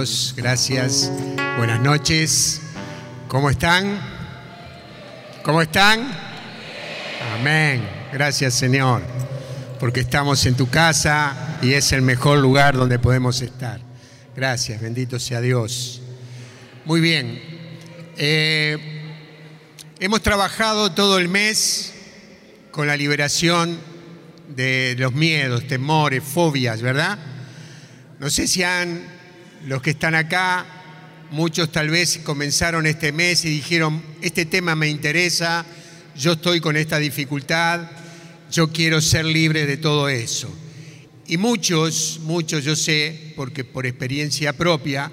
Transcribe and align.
Gracias. 0.00 1.12
Buenas 1.58 1.78
noches. 1.80 2.62
¿Cómo 3.28 3.50
están? 3.50 4.00
¿Cómo 5.42 5.60
están? 5.60 6.10
Amén. 7.34 7.86
Gracias 8.10 8.54
Señor. 8.54 9.02
Porque 9.78 10.00
estamos 10.00 10.46
en 10.46 10.54
tu 10.54 10.70
casa 10.70 11.58
y 11.60 11.74
es 11.74 11.92
el 11.92 12.00
mejor 12.00 12.38
lugar 12.38 12.78
donde 12.78 12.98
podemos 12.98 13.42
estar. 13.42 13.78
Gracias. 14.34 14.80
Bendito 14.80 15.18
sea 15.18 15.42
Dios. 15.42 16.00
Muy 16.86 17.02
bien. 17.02 17.38
Eh, 18.16 18.78
hemos 19.98 20.22
trabajado 20.22 20.92
todo 20.92 21.18
el 21.18 21.28
mes 21.28 21.92
con 22.70 22.86
la 22.86 22.96
liberación 22.96 23.78
de 24.48 24.96
los 24.98 25.12
miedos, 25.12 25.66
temores, 25.66 26.24
fobias, 26.24 26.80
¿verdad? 26.80 27.18
No 28.18 28.30
sé 28.30 28.48
si 28.48 28.62
han, 28.62 29.19
los 29.66 29.82
que 29.82 29.90
están 29.90 30.14
acá, 30.14 30.66
muchos 31.30 31.70
tal 31.70 31.90
vez 31.90 32.18
comenzaron 32.24 32.86
este 32.86 33.12
mes 33.12 33.44
y 33.44 33.50
dijeron, 33.50 34.02
este 34.22 34.46
tema 34.46 34.74
me 34.74 34.88
interesa, 34.88 35.64
yo 36.16 36.32
estoy 36.32 36.60
con 36.60 36.76
esta 36.76 36.98
dificultad, 36.98 37.90
yo 38.50 38.72
quiero 38.72 39.00
ser 39.00 39.24
libre 39.24 39.66
de 39.66 39.76
todo 39.76 40.08
eso. 40.08 40.52
Y 41.26 41.36
muchos, 41.36 42.20
muchos 42.22 42.64
yo 42.64 42.74
sé, 42.74 43.32
porque 43.36 43.64
por 43.64 43.86
experiencia 43.86 44.52
propia, 44.52 45.12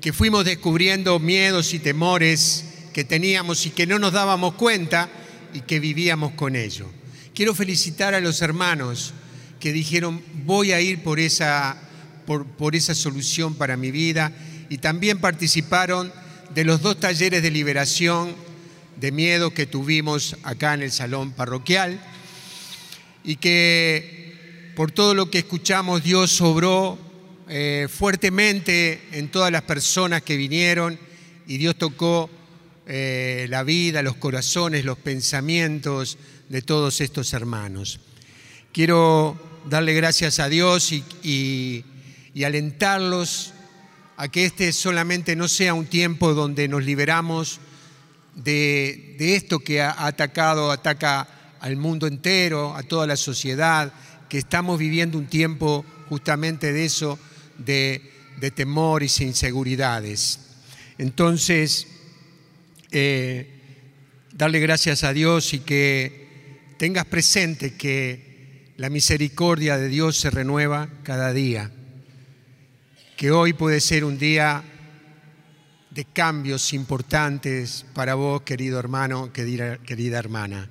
que 0.00 0.12
fuimos 0.12 0.44
descubriendo 0.44 1.18
miedos 1.18 1.74
y 1.74 1.78
temores 1.78 2.64
que 2.92 3.04
teníamos 3.04 3.66
y 3.66 3.70
que 3.70 3.86
no 3.86 3.98
nos 3.98 4.12
dábamos 4.12 4.54
cuenta 4.54 5.10
y 5.52 5.60
que 5.60 5.80
vivíamos 5.80 6.32
con 6.32 6.56
ello. 6.56 6.86
Quiero 7.34 7.54
felicitar 7.54 8.14
a 8.14 8.20
los 8.20 8.40
hermanos 8.40 9.12
que 9.60 9.72
dijeron, 9.72 10.22
voy 10.44 10.72
a 10.72 10.80
ir 10.80 11.02
por 11.02 11.18
esa 11.18 11.83
por, 12.26 12.74
esa 12.74 12.94
solución 12.94 13.54
para 13.54 13.76
mi 13.76 13.90
vida 13.90 14.32
y 14.68 14.78
también 14.78 15.20
participaron 15.20 16.12
de 16.54 16.64
los 16.64 16.82
dos 16.82 16.98
talleres 16.98 17.42
de 17.42 17.50
liberación 17.50 18.34
de 18.96 19.12
miedo 19.12 19.52
que 19.52 19.66
tuvimos 19.66 20.36
acá 20.42 20.74
en 20.74 20.82
el 20.82 20.92
salón 20.92 21.32
parroquial 21.32 22.00
y 23.24 23.36
que 23.36 24.72
por 24.76 24.90
todo 24.90 25.14
lo 25.14 25.30
que 25.30 25.38
escuchamos 25.38 26.02
Dios 26.02 26.30
sobró 26.30 26.98
eh, 27.48 27.88
fuertemente 27.90 29.02
en 29.12 29.28
todas 29.28 29.52
las 29.52 29.62
personas 29.62 30.22
que 30.22 30.36
vinieron 30.36 30.98
y 31.46 31.58
Dios 31.58 31.76
tocó 31.76 32.30
eh, 32.86 33.46
la 33.50 33.62
vida, 33.62 34.02
los 34.02 34.16
corazones, 34.16 34.84
los 34.84 34.98
pensamientos 34.98 36.18
de 36.48 36.62
todos 36.62 37.00
estos 37.00 37.32
hermanos. 37.32 38.00
Quiero 38.72 39.38
darle 39.68 39.94
gracias 39.94 40.40
a 40.40 40.48
Dios 40.48 40.92
y 40.92 41.84
alentarlos 42.42 43.54
a 44.16 44.28
que 44.28 44.44
este 44.44 44.72
solamente 44.72 45.36
no 45.36 45.48
sea 45.48 45.74
un 45.74 45.86
tiempo 45.86 46.34
donde 46.34 46.68
nos 46.68 46.84
liberamos 46.84 47.60
de, 48.34 49.16
esto 49.18 49.60
que 49.60 49.80
ha 49.80 50.06
atacado, 50.06 50.70
ataca 50.70 51.28
al 51.60 51.76
mundo 51.76 52.06
entero, 52.06 52.74
a 52.74 52.82
toda 52.82 53.06
la 53.06 53.16
sociedad, 53.16 53.92
que 54.28 54.38
estamos 54.38 54.78
viviendo 54.78 55.18
un 55.18 55.26
tiempo 55.26 55.84
justamente 56.08 56.72
de 56.72 56.84
eso, 56.84 57.18
de, 57.58 58.10
temores 58.54 59.20
e 59.20 59.24
inseguridades. 59.24 60.40
Entonces, 60.98 61.86
eh, 62.90 63.48
darle 64.32 64.60
gracias 64.60 65.02
a 65.02 65.12
Dios 65.12 65.54
y 65.54 65.60
que 65.60 66.74
tengas 66.76 67.06
presente 67.06 67.74
que 67.74 68.74
la 68.76 68.90
misericordia 68.90 69.78
de 69.78 69.88
Dios 69.88 70.18
se 70.18 70.30
renueva 70.30 70.88
cada 71.04 71.32
día 71.32 71.70
que 73.16 73.30
hoy 73.30 73.52
puede 73.52 73.80
ser 73.80 74.04
un 74.04 74.18
día 74.18 74.62
de 75.90 76.04
cambios 76.04 76.72
importantes 76.72 77.86
para 77.94 78.16
vos, 78.16 78.42
querido 78.42 78.80
hermano, 78.80 79.32
querida, 79.32 80.18
hermana, 80.18 80.68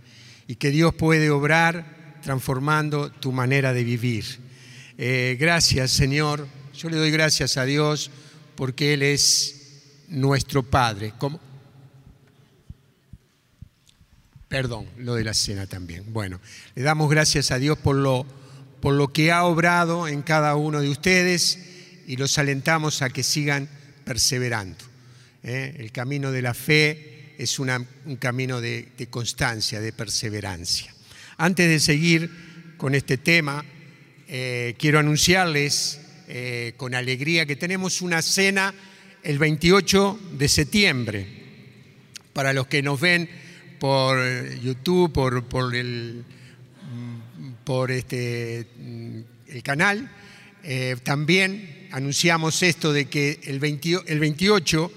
y 0.48 0.56
que 0.56 0.70
Dios 0.70 0.94
puede 0.94 1.30
obrar 1.30 2.20
transformando 2.22 3.10
tu 3.12 3.32
manera 3.32 3.72
de 3.72 3.84
vivir. 3.86 4.26
Eh, 4.98 5.38
gracias, 5.40 5.92
Señor. 5.92 6.48
Yo 6.74 6.90
le 6.90 6.98
doy 6.98 7.12
gracias 7.12 7.56
a 7.56 7.64
Dios 7.64 8.12
porque 8.56 8.94
Él 8.94 9.04
es 9.04 10.04
nuestro 10.10 10.64
Padre. 10.64 11.14
Perdón, 14.50 14.88
lo 14.98 15.16
de 15.16 15.24
la 15.24 15.34
cena 15.34 15.66
también. 15.66 16.12
Bueno, 16.12 16.42
le 16.76 16.84
damos 16.84 17.10
gracias 17.10 17.52
a 17.52 17.58
Dios 17.58 17.78
por 17.78 17.96
lo, 17.96 18.26
por 18.82 18.94
lo 18.94 19.14
que 19.14 19.32
ha 19.32 19.46
obrado 19.46 20.10
en 20.10 20.22
cada 20.22 20.56
uno 20.56 20.82
de 20.82 20.90
ustedes 20.90 21.73
y 22.08 22.18
los 22.18 22.38
alentamos 22.38 23.02
a 23.02 23.10
que 23.10 23.24
sigan 23.24 23.68
perseverando. 24.04 24.84
¿eh? 25.44 25.76
El 25.78 25.92
camino 25.92 26.32
de 26.32 26.42
la 26.42 26.54
fe 26.54 27.34
es 27.38 27.60
un 27.60 27.70
camino 28.20 28.62
de, 28.62 28.90
constancia, 29.10 29.80
de 29.80 29.94
perseverancia. 29.94 30.94
Antes 31.38 31.68
de 31.68 31.80
seguir 31.80 32.76
con 32.78 32.96
este 32.96 33.18
tema, 33.18 33.64
eh, 34.28 34.76
quiero 34.78 35.00
anunciarles 35.00 36.00
eh, 36.28 36.74
con 36.78 36.96
alegría 36.96 37.46
que 37.46 37.56
tenemos 37.56 38.02
una 38.02 38.22
cena 38.22 38.74
el 39.24 39.40
28 39.40 40.20
de 40.34 40.48
septiembre. 40.48 41.28
Para 42.34 42.54
los 42.54 42.68
que 42.68 42.82
nos 42.82 43.00
ven 43.00 43.30
por 43.80 44.18
YouTube, 44.60 45.12
por, 45.12 45.44
por 45.46 45.76
el, 45.76 46.24
por 47.64 47.92
este, 47.92 48.66
el 49.48 49.64
canal, 49.64 50.10
también 51.04 51.83
anunciamos 51.94 52.64
esto 52.64 52.92
de 52.92 53.06
que 53.06 53.40
el, 53.44 53.60
28 53.60 54.92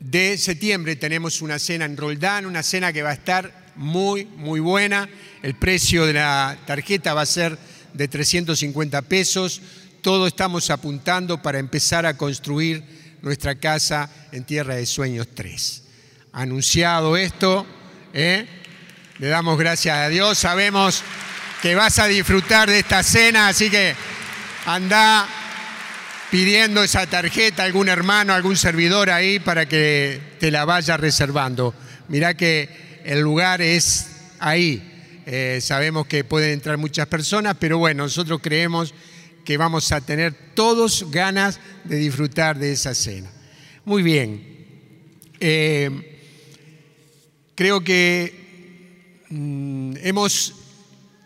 de 0.00 0.36
septiembre 0.36 0.96
tenemos 0.96 1.40
una 1.40 1.60
cena 1.60 1.84
en 1.84 1.96
Roldán, 1.96 2.44
una 2.44 2.64
cena 2.64 2.92
que 2.92 3.02
va 3.02 3.10
a 3.10 3.14
estar 3.14 3.70
muy, 3.76 4.24
muy 4.24 4.58
buena. 4.58 5.08
El 5.44 5.54
precio 5.54 6.04
de 6.04 6.14
la 6.14 6.58
tarjeta 6.66 7.14
va 7.14 7.20
a 7.20 7.26
ser 7.26 7.56
de 7.94 8.08
350 8.08 9.00
pesos. 9.02 9.62
Todo 10.00 10.26
estamos 10.26 10.70
apuntando 10.70 11.40
para 11.40 11.60
empezar 11.60 12.04
a 12.04 12.16
construir 12.16 12.82
nuestra 13.22 13.54
casa 13.54 14.10
en 14.32 14.42
Tierra 14.42 14.74
de 14.74 14.86
Sueños 14.86 15.28
3. 15.32 15.84
Anunciado 16.32 17.16
esto, 17.16 17.64
¿eh? 18.12 18.44
le 19.18 19.28
damos 19.28 19.56
gracias 19.56 19.96
a 19.96 20.08
Dios. 20.08 20.36
Sabemos 20.36 21.04
que 21.62 21.76
vas 21.76 22.00
a 22.00 22.08
disfrutar 22.08 22.68
de 22.68 22.80
esta 22.80 23.04
cena, 23.04 23.46
así 23.46 23.70
que 23.70 23.94
anda 24.66 25.28
pidiendo 26.32 26.82
esa 26.82 27.06
tarjeta 27.06 27.62
algún 27.62 27.90
hermano, 27.90 28.32
algún 28.32 28.56
servidor 28.56 29.10
ahí 29.10 29.38
para 29.38 29.66
que 29.68 30.18
te 30.40 30.50
la 30.50 30.64
vaya 30.64 30.96
reservando. 30.96 31.74
Mirá 32.08 32.32
que 32.32 33.02
el 33.04 33.20
lugar 33.20 33.60
es 33.60 34.06
ahí. 34.38 34.82
Eh, 35.26 35.58
sabemos 35.60 36.06
que 36.06 36.24
pueden 36.24 36.52
entrar 36.52 36.78
muchas 36.78 37.06
personas, 37.06 37.58
pero 37.60 37.76
bueno, 37.76 38.04
nosotros 38.04 38.40
creemos 38.42 38.94
que 39.44 39.58
vamos 39.58 39.92
a 39.92 40.00
tener 40.00 40.32
todos 40.54 41.10
ganas 41.10 41.60
de 41.84 41.96
disfrutar 41.96 42.58
de 42.58 42.72
esa 42.72 42.94
cena. 42.94 43.30
Muy 43.84 44.02
bien. 44.02 44.64
Eh, 45.38 46.18
creo 47.54 47.84
que 47.84 49.26
mm, 49.28 49.96
hemos, 50.02 50.54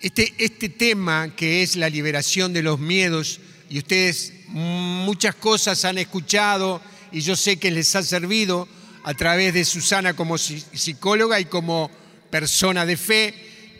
este, 0.00 0.34
este 0.36 0.68
tema 0.68 1.36
que 1.36 1.62
es 1.62 1.76
la 1.76 1.88
liberación 1.88 2.52
de 2.52 2.64
los 2.64 2.80
miedos, 2.80 3.38
y 3.70 3.78
ustedes 3.78 4.32
muchas 4.48 5.34
cosas 5.34 5.84
han 5.84 5.98
escuchado 5.98 6.80
y 7.12 7.20
yo 7.20 7.36
sé 7.36 7.58
que 7.58 7.70
les 7.70 7.94
ha 7.96 8.02
servido 8.02 8.68
a 9.04 9.14
través 9.14 9.54
de 9.54 9.64
Susana 9.64 10.14
como 10.14 10.36
psicóloga 10.36 11.38
y 11.38 11.44
como 11.44 11.90
persona 12.30 12.84
de 12.84 12.96
fe, 12.96 13.34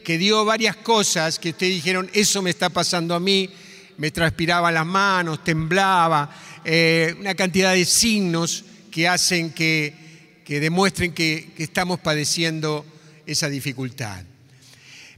que 0.04 0.18
dio 0.18 0.44
varias 0.44 0.76
cosas 0.76 1.38
que 1.38 1.50
ustedes 1.50 1.74
dijeron, 1.74 2.08
eso 2.12 2.42
me 2.42 2.50
está 2.50 2.70
pasando 2.70 3.14
a 3.14 3.20
mí, 3.20 3.50
me 3.98 4.12
transpiraban 4.12 4.72
las 4.72 4.86
manos, 4.86 5.42
temblaba, 5.42 6.30
eh, 6.64 7.14
una 7.18 7.34
cantidad 7.34 7.72
de 7.72 7.84
signos 7.84 8.64
que 8.90 9.08
hacen 9.08 9.50
que, 9.50 10.42
que 10.44 10.60
demuestren 10.60 11.12
que, 11.12 11.52
que 11.56 11.64
estamos 11.64 11.98
padeciendo 11.98 12.86
esa 13.26 13.48
dificultad. 13.48 14.22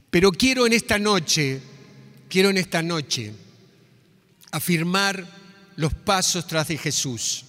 Pero 0.09 0.31
quiero 0.31 0.65
en 0.65 0.73
esta 0.73 0.97
noche, 0.97 1.61
quiero 2.27 2.49
en 2.49 2.57
esta 2.57 2.81
noche 2.81 3.31
afirmar 4.51 5.38
los 5.79 5.93
pasos 5.93 6.45
tras 6.45 6.67
de 6.67 6.77
Jesús. 6.77 7.45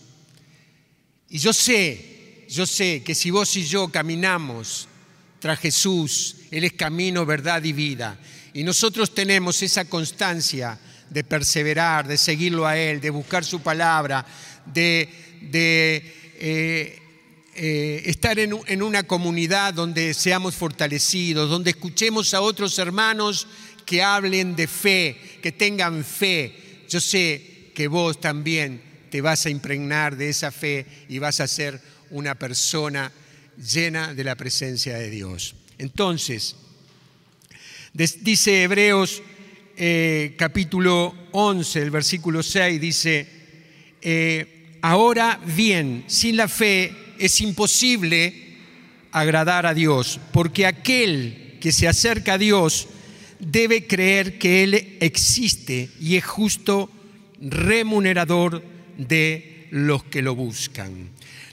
Y 1.29 1.39
yo 1.39 1.53
sé, 1.53 2.47
yo 2.49 2.65
sé 2.65 3.03
que 3.03 3.13
si 3.13 3.33
vos 3.33 3.57
y 3.57 3.65
yo 3.65 3.89
caminamos 3.89 4.87
tras 5.41 5.59
Jesús, 5.59 6.37
Él 6.53 6.63
es 6.63 6.75
camino, 6.75 7.27
verdad 7.27 7.65
y 7.65 7.73
vida. 7.73 8.17
Y 8.55 8.63
nosotros 8.63 9.13
tenemos 9.17 9.61
esa 9.65 9.85
constancia 9.87 10.79
de 11.09 11.25
perseverar, 11.25 12.07
de 12.07 12.17
seguirlo 12.17 12.69
a 12.69 12.79
Él, 12.79 13.01
de 13.01 13.11
buscar 13.11 13.45
su 13.45 13.63
palabra, 13.63 14.25
de, 14.65 15.09
eh, 15.43 17.03
eh, 17.57 18.03
estar 18.07 18.39
en, 18.39 18.61
en 18.69 18.81
una 18.81 19.03
comunidad 19.03 19.75
donde 19.75 20.15
seamos 20.15 20.55
fortalecidos, 20.55 21.51
donde 21.51 21.71
escuchemos 21.71 22.33
a 22.33 22.43
otros 22.43 22.79
hermanos 22.79 23.49
que 23.85 24.05
hablen 24.05 24.55
de 24.55 24.69
fe, 24.69 25.21
que 25.43 25.51
tengan 25.51 26.05
fe. 26.05 26.85
Yo 26.89 27.01
sé 27.01 27.50
que 27.75 27.89
vos 27.89 28.21
también 28.21 28.83
te 29.11 29.21
vas 29.21 29.47
a 29.47 29.51
impregnar 29.51 30.17
de 30.17 30.29
esa 30.29 30.51
fe 30.51 30.87
y 31.09 31.19
vas 31.19 31.41
a 31.41 31.49
ser 31.49 31.81
una 32.11 32.35
persona 32.37 33.13
llena 33.57 34.15
de 34.15 34.25
la 34.25 34.37
presencia 34.37 34.97
de 34.97 35.11
Dios. 35.11 35.55
Entonces, 35.79 36.57
dice 37.93 38.63
Hebreos 38.63 39.23
eh, 39.83 40.35
capítulo 40.37 41.15
11, 41.33 41.81
el 41.81 41.91
versículo 41.91 42.43
6, 42.43 42.81
dice, 42.81 43.27
eh, 44.03 44.77
ahora 44.83 45.41
bien, 45.57 46.05
sin 46.07 46.37
la 46.37 46.49
fe 46.49 46.95
es 47.19 47.41
imposible 47.41 48.59
agradar 49.11 49.65
a 49.65 49.73
Dios, 49.73 50.21
porque 50.33 50.67
aquel 50.67 51.57
que 51.61 51.73
se 51.73 51.89
acerca 51.89 52.35
a 52.35 52.39
Dios 52.39 52.89
debe 53.39 53.87
creer 53.87 54.39
que 54.39 54.65
Él 54.65 54.99
existe 55.01 55.89
y 55.99 56.17
es 56.17 56.27
justo 56.27 56.91
remunerador 57.41 58.63
de 58.97 59.67
los 59.71 60.05
que 60.05 60.23
lo 60.23 60.35
buscan. 60.35 61.11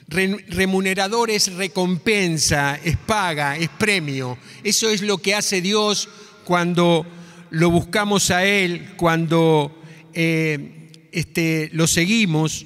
Remunerador 0.07 1.30
es 1.30 1.54
recompensa, 1.54 2.80
es 2.84 2.95
paga, 2.98 3.57
es 3.57 3.69
premio. 3.69 4.38
Eso 4.63 4.89
es 4.89 5.01
lo 5.01 5.18
que 5.18 5.36
hace 5.36 5.62
Dios 5.62 6.07
cuando 6.45 7.06
lo 7.50 7.69
buscamos 7.69 8.31
a 8.31 8.45
Él, 8.45 8.94
cuando 8.95 9.81
eh, 10.13 11.10
este, 11.12 11.69
lo 11.74 11.88
seguimos. 11.88 12.66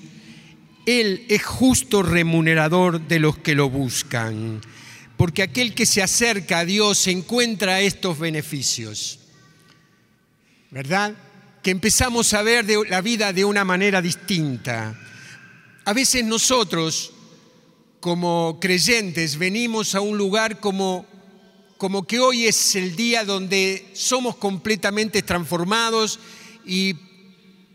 Él 0.86 1.26
es 1.30 1.44
justo 1.44 2.04
remunerador 2.04 3.08
de 3.08 3.20
los 3.20 3.38
que 3.38 3.56
lo 3.56 3.70
buscan 3.70 4.62
porque 5.22 5.44
aquel 5.44 5.76
que 5.76 5.86
se 5.86 6.02
acerca 6.02 6.58
a 6.58 6.66
Dios 6.66 7.06
encuentra 7.06 7.80
estos 7.80 8.18
beneficios. 8.18 9.20
¿Verdad? 10.72 11.14
Que 11.62 11.72
empezamos 11.72 12.34
a 12.34 12.42
ver 12.42 12.66
la 12.90 13.02
vida 13.02 13.34
de 13.34 13.46
una 13.46 13.64
manera 13.64 14.02
distinta. 14.02 14.96
A 15.86 15.94
veces 15.94 16.24
nosotros, 16.26 17.12
como 18.00 18.60
creyentes, 18.60 19.38
venimos 19.38 19.96
a 19.96 20.02
un 20.02 20.18
lugar 20.18 20.60
como, 20.60 21.06
como 21.78 22.06
que 22.08 22.20
hoy 22.20 22.48
es 22.48 22.76
el 22.76 22.96
día 22.96 23.26
donde 23.26 23.90
somos 23.94 24.36
completamente 24.38 25.22
transformados 25.22 26.20
y 26.66 26.96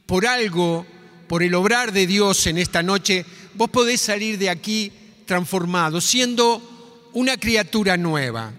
por 0.06 0.26
algo, 0.26 0.86
por 1.28 1.42
el 1.42 1.54
obrar 1.54 1.92
de 1.92 2.06
Dios 2.06 2.46
en 2.46 2.58
esta 2.58 2.82
noche, 2.82 3.24
vos 3.54 3.70
podés 3.70 4.00
salir 4.00 4.38
de 4.38 4.50
aquí 4.50 4.92
transformado, 5.26 6.00
siendo 6.00 7.10
una 7.12 7.36
criatura 7.36 7.96
nueva. 7.96 8.52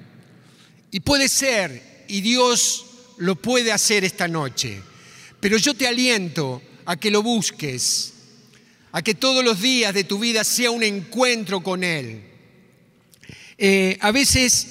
Y 0.91 0.99
puede 0.99 1.29
ser, 1.29 2.05
y 2.07 2.21
Dios 2.21 2.85
lo 3.17 3.35
puede 3.35 3.71
hacer 3.71 4.03
esta 4.03 4.27
noche, 4.27 4.81
pero 5.39 5.57
yo 5.57 5.73
te 5.73 5.87
aliento 5.87 6.61
a 6.85 6.95
que 6.95 7.11
lo 7.11 7.21
busques, 7.21 8.13
a 8.91 9.01
que 9.01 9.13
todos 9.13 9.43
los 9.43 9.61
días 9.61 9.93
de 9.93 10.03
tu 10.03 10.19
vida 10.19 10.43
sea 10.43 10.71
un 10.71 10.83
encuentro 10.83 11.61
con 11.61 11.83
Él. 11.83 12.23
Eh, 13.57 13.97
a 14.01 14.11
veces 14.11 14.67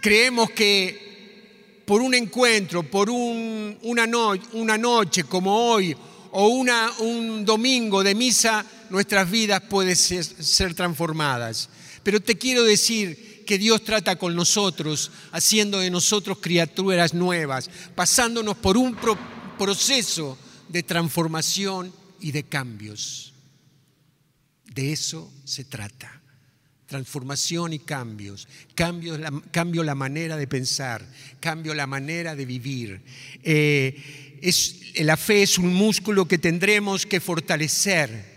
creemos 0.00 0.50
que 0.50 1.82
por 1.84 2.00
un 2.00 2.14
encuentro, 2.14 2.82
por 2.82 3.10
una, 3.10 4.06
noche 4.06 5.24
como 5.24 5.70
hoy, 5.70 5.96
o 6.32 6.48
un 6.48 7.44
domingo 7.44 8.02
de 8.02 8.14
misa, 8.14 8.64
nuestras 8.90 9.30
vidas 9.30 9.62
pueden 9.68 9.96
ser 9.96 10.74
transformadas. 10.74 11.68
Pero 12.02 12.20
te 12.20 12.36
quiero 12.36 12.64
decir 12.64 13.44
que 13.46 13.58
Dios 13.58 13.84
trata 13.84 14.16
con 14.16 14.34
nosotros, 14.34 15.10
haciendo 15.32 15.80
de 15.80 15.90
nosotros 15.90 16.38
criaturas 16.40 17.14
nuevas, 17.14 17.68
pasándonos 17.94 18.56
por 18.56 18.76
un 18.76 18.94
proceso 19.62 20.36
de 20.68 20.82
transformación 20.82 21.92
y 22.20 22.32
de 22.32 22.42
cambios. 22.42 23.32
De 24.74 24.92
eso 24.92 25.32
se 25.44 25.64
trata. 25.64 26.20
Transformación 26.86 27.72
y 27.72 27.78
cambios. 27.78 28.48
Cambio 28.74 29.16
la, 29.16 29.30
cambio 29.52 29.84
la 29.84 29.94
manera 29.94 30.36
de 30.36 30.48
pensar, 30.48 31.06
cambio 31.38 31.74
la 31.74 31.86
manera 31.86 32.34
de 32.34 32.44
vivir. 32.44 33.02
Eh, 33.44 34.40
es, 34.42 34.98
la 35.00 35.16
fe 35.16 35.44
es 35.44 35.58
un 35.58 35.72
músculo 35.72 36.26
que 36.26 36.38
tendremos 36.38 37.06
que 37.06 37.20
fortalecer 37.20 38.31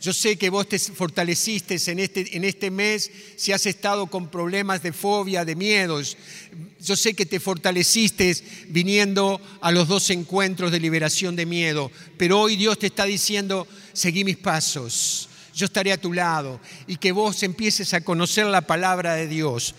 yo 0.00 0.14
sé 0.14 0.36
que 0.36 0.48
vos 0.48 0.66
te 0.66 0.78
fortaleciste 0.78 1.76
en 1.92 1.98
este, 1.98 2.34
en 2.34 2.44
este 2.44 2.70
mes 2.70 3.10
si 3.36 3.52
has 3.52 3.66
estado 3.66 4.06
con 4.06 4.30
problemas 4.30 4.82
de 4.82 4.94
fobia, 4.94 5.44
de 5.44 5.54
miedos. 5.54 6.16
Yo 6.80 6.96
sé 6.96 7.12
que 7.12 7.26
te 7.26 7.38
fortaleciste 7.38 8.34
viniendo 8.68 9.38
a 9.60 9.70
los 9.70 9.88
dos 9.88 10.08
encuentros 10.08 10.72
de 10.72 10.80
liberación 10.80 11.36
de 11.36 11.44
miedo. 11.44 11.92
Pero 12.16 12.40
hoy 12.40 12.56
Dios 12.56 12.78
te 12.78 12.86
está 12.86 13.04
diciendo, 13.04 13.68
seguí 13.92 14.24
mis 14.24 14.38
pasos. 14.38 15.28
Yo 15.54 15.66
estaré 15.66 15.92
a 15.92 16.00
tu 16.00 16.14
lado 16.14 16.60
y 16.86 16.96
que 16.96 17.12
vos 17.12 17.42
empieces 17.42 17.92
a 17.92 18.00
conocer 18.00 18.46
la 18.46 18.62
palabra 18.62 19.16
de 19.16 19.28
Dios. 19.28 19.74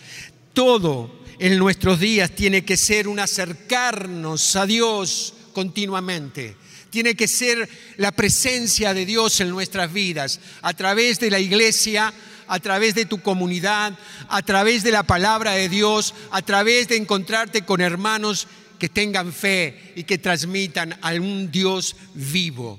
Todo 0.52 1.20
en 1.40 1.58
nuestros 1.58 1.98
días 1.98 2.30
tiene 2.30 2.64
que 2.64 2.76
ser 2.76 3.08
un 3.08 3.18
acercarnos 3.18 4.54
a 4.54 4.66
Dios 4.66 5.34
continuamente 5.52 6.61
tiene 6.92 7.14
que 7.14 7.26
ser 7.26 7.66
la 7.96 8.12
presencia 8.12 8.92
de 8.92 9.06
Dios 9.06 9.40
en 9.40 9.48
nuestras 9.48 9.90
vidas, 9.90 10.40
a 10.60 10.74
través 10.74 11.18
de 11.18 11.30
la 11.30 11.40
iglesia, 11.40 12.12
a 12.46 12.60
través 12.60 12.94
de 12.94 13.06
tu 13.06 13.22
comunidad, 13.22 13.98
a 14.28 14.42
través 14.42 14.82
de 14.82 14.90
la 14.90 15.02
palabra 15.02 15.52
de 15.52 15.70
Dios, 15.70 16.14
a 16.30 16.42
través 16.42 16.88
de 16.88 16.96
encontrarte 16.96 17.62
con 17.62 17.80
hermanos 17.80 18.46
que 18.78 18.90
tengan 18.90 19.32
fe 19.32 19.94
y 19.96 20.04
que 20.04 20.18
transmitan 20.18 20.98
a 21.00 21.12
un 21.14 21.50
Dios 21.50 21.96
vivo. 22.12 22.78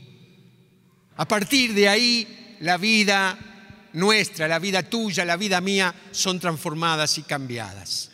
A 1.17 1.27
partir 1.27 1.73
de 1.73 1.89
ahí, 1.89 2.55
la 2.59 2.77
vida 2.77 3.35
nuestra, 3.93 4.47
la 4.47 4.59
vida 4.59 4.83
tuya, 4.83 5.25
la 5.25 5.37
vida 5.37 5.59
mía 5.59 5.93
son 6.11 6.39
transformadas 6.39 7.17
y 7.17 7.23
cambiadas. 7.23 8.11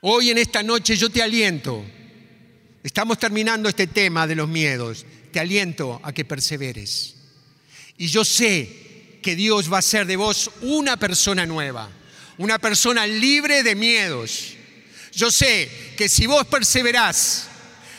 Hoy 0.00 0.30
en 0.30 0.38
esta 0.38 0.64
noche 0.64 0.96
yo 0.96 1.10
te 1.10 1.22
aliento 1.22 1.84
Estamos 2.86 3.18
terminando 3.18 3.68
este 3.68 3.88
tema 3.88 4.28
de 4.28 4.36
los 4.36 4.48
miedos. 4.48 5.04
Te 5.32 5.40
aliento 5.40 6.00
a 6.04 6.12
que 6.12 6.24
perseveres. 6.24 7.16
Y 7.98 8.06
yo 8.06 8.24
sé 8.24 9.18
que 9.20 9.34
Dios 9.34 9.68
va 9.68 9.78
a 9.78 9.80
hacer 9.80 10.06
de 10.06 10.14
vos 10.14 10.52
una 10.60 10.96
persona 10.96 11.44
nueva, 11.46 11.90
una 12.38 12.60
persona 12.60 13.04
libre 13.04 13.64
de 13.64 13.74
miedos. 13.74 14.52
Yo 15.12 15.32
sé 15.32 15.68
que 15.96 16.08
si 16.08 16.26
vos 16.26 16.46
perseverás 16.46 17.48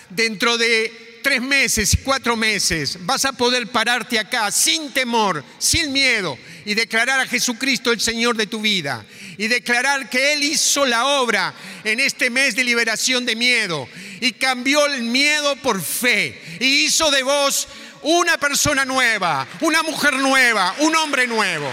dentro 0.09 0.57
de 0.57 1.19
tres 1.21 1.41
meses, 1.41 1.97
cuatro 2.05 2.37
meses, 2.37 2.97
vas 3.01 3.25
a 3.25 3.33
poder 3.33 3.67
pararte 3.67 4.17
acá 4.17 4.49
sin 4.51 4.93
temor, 4.93 5.43
sin 5.59 5.91
miedo 5.91 6.37
y 6.63 6.75
declarar 6.75 7.19
a 7.19 7.27
Jesucristo 7.27 7.91
el 7.91 7.99
Señor 7.99 8.37
de 8.37 8.47
tu 8.47 8.61
vida 8.61 9.05
y 9.37 9.47
declarar 9.47 10.09
que 10.09 10.31
Él 10.31 10.45
hizo 10.45 10.85
la 10.85 11.05
obra 11.19 11.53
en 11.83 11.99
este 11.99 12.29
mes 12.29 12.55
de 12.55 12.63
liberación 12.63 13.25
de 13.25 13.35
miedo 13.35 13.89
y 14.19 14.33
cambió 14.33 14.85
el 14.85 15.03
miedo 15.03 15.55
por 15.57 15.81
fe 15.81 16.39
y 16.59 16.85
hizo 16.85 17.11
de 17.11 17.23
vos 17.23 17.67
una 18.03 18.37
persona 18.37 18.85
nueva, 18.85 19.47
una 19.61 19.83
mujer 19.83 20.13
nueva, 20.13 20.75
un 20.79 20.95
hombre 20.95 21.27
nuevo. 21.27 21.69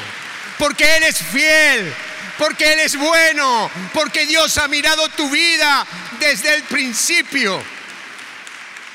Porque 0.59 0.97
Él 0.97 1.03
es 1.05 1.19
fiel, 1.19 1.93
porque 2.39 2.73
Él 2.73 2.81
es 2.81 2.97
bueno, 2.97 3.71
porque 3.93 4.27
Dios 4.27 4.57
ha 4.59 4.69
mirado 4.69 5.09
tu 5.11 5.29
vida 5.31 5.87
desde 6.21 6.55
el 6.55 6.63
principio. 6.65 7.61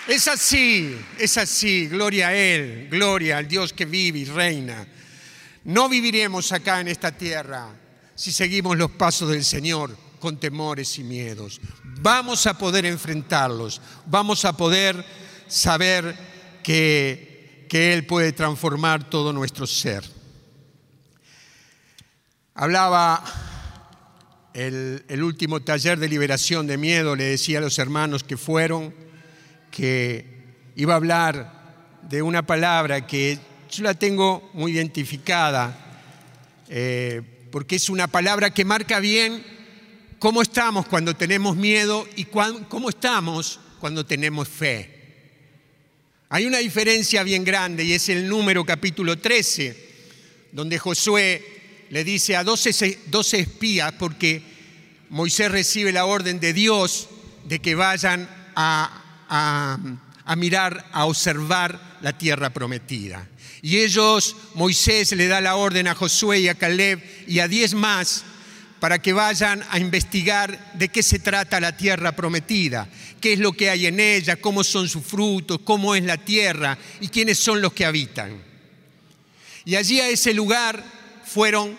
Es 0.08 0.28
así, 0.28 0.98
es 1.18 1.38
así, 1.38 1.88
gloria 1.88 2.30
a 2.30 2.36
Él, 2.36 2.88
gloria 2.90 3.38
al 3.38 3.48
Dios 3.48 3.74
que 3.74 3.86
vive 3.86 4.20
y 4.20 4.26
reina. 4.26 4.88
No 5.66 5.88
viviremos 5.88 6.52
acá 6.52 6.80
en 6.80 6.88
esta 6.88 7.12
tierra 7.12 7.70
si 8.16 8.32
seguimos 8.32 8.78
los 8.78 8.92
pasos 8.92 9.30
del 9.30 9.46
Señor 9.46 10.09
con 10.20 10.38
temores 10.38 11.00
y 11.00 11.04
miedos. 11.04 11.60
Vamos 12.02 12.46
a 12.48 12.58
poder 12.58 12.86
enfrentarlos, 12.86 13.82
vamos 14.06 14.46
a 14.46 14.54
poder 14.54 15.04
saber 15.48 16.16
que, 16.64 17.66
que 17.70 17.94
Él 17.94 18.06
puede 18.06 18.32
transformar 18.34 19.10
todo 19.10 19.34
nuestro 19.34 19.66
ser. 19.66 20.04
Hablaba 22.54 23.24
el, 24.54 25.04
el, 25.08 25.24
último 25.24 25.62
taller 25.62 25.98
de 25.98 26.10
liberación 26.10 26.68
de 26.68 26.78
miedo, 26.78 27.16
le 27.16 27.24
decía 27.24 27.60
a 27.60 27.62
los 27.62 27.80
hermanos 27.80 28.24
que 28.24 28.38
fueron 28.38 28.94
que 29.72 30.56
iba 30.76 30.94
a 30.94 30.98
hablar 30.98 31.60
de 32.10 32.22
una 32.22 32.46
palabra 32.46 33.08
que 33.08 33.40
yo 33.72 33.84
la 33.84 33.94
tengo 33.94 34.50
muy 34.54 34.74
identificada. 34.74 35.86
Eh, 36.68 37.22
porque 37.52 37.78
es 37.78 37.90
una 37.90 38.08
palabra 38.08 38.52
que 38.52 38.66
marca 38.66 39.00
bien 39.00 39.44
cómo 40.20 40.42
estamos 40.42 40.86
cuando 40.86 41.16
tenemos 41.16 41.56
miedo 41.56 42.08
y 42.16 42.26
cómo 42.26 42.90
estamos 42.90 43.60
cuando 43.80 44.06
tenemos 44.06 44.48
fe. 44.48 45.00
Hay 46.30 46.46
una 46.46 46.60
diferencia 46.60 47.24
bien 47.24 47.44
grande 47.44 47.86
y 47.86 47.94
es 47.94 48.10
el 48.10 48.28
número 48.28 48.66
capítulo 48.66 49.18
13, 49.18 49.90
donde 50.52 50.78
Josué 50.78 51.86
le 51.90 52.04
dice 52.04 52.36
a 52.36 52.44
12, 52.44 53.00
12 53.08 53.40
espías, 53.40 53.94
porque 53.94 54.44
Moisés 55.10 55.50
recibe 55.50 55.92
la 55.92 56.06
orden 56.06 56.40
de 56.40 56.54
Dios 56.54 57.08
de 57.46 57.60
que 57.60 57.74
vayan 57.74 58.30
a, 58.56 59.80
a 60.24 60.36
mirar, 60.36 60.86
a 60.92 61.06
observar 61.06 61.98
la 62.02 62.16
tierra 62.16 62.52
prometida. 62.52 63.28
Y 63.62 63.78
ellos, 63.78 64.36
Moisés 64.54 65.12
le 65.14 65.28
da 65.28 65.42
la 65.42 65.56
orden 65.56 65.88
a 65.88 65.96
Josué 65.96 66.42
y 66.42 66.48
a 66.48 66.56
Caleb 66.56 67.02
y 67.28 67.40
a 67.40 67.48
diez 67.48 67.74
más 67.74 68.24
para 68.80 69.00
que 69.00 69.14
vayan 69.14 69.64
a 69.70 69.80
investigar 69.80 70.74
de 70.74 70.90
qué 70.90 71.04
se 71.04 71.20
trata 71.20 71.60
la 71.60 71.76
tierra 71.76 72.14
prometida, 72.14 72.88
qué 73.20 73.34
es 73.34 73.40
lo 73.40 73.54
que 73.54 73.70
hay 73.70 73.88
en 73.88 74.00
ella, 74.00 74.38
cómo 74.38 74.64
son 74.64 74.88
sus 74.88 75.04
frutos, 75.04 75.60
cómo 75.64 75.96
es 75.96 76.04
la 76.04 76.18
tierra 76.18 76.78
y 77.02 77.10
quiénes 77.10 77.38
son 77.40 77.62
los 77.62 77.74
que 77.74 77.86
habitan. 77.86 78.42
Y 79.66 79.76
allí 79.76 80.00
a 80.00 80.10
ese 80.10 80.34
lugar 80.34 80.84
fueron 81.26 81.78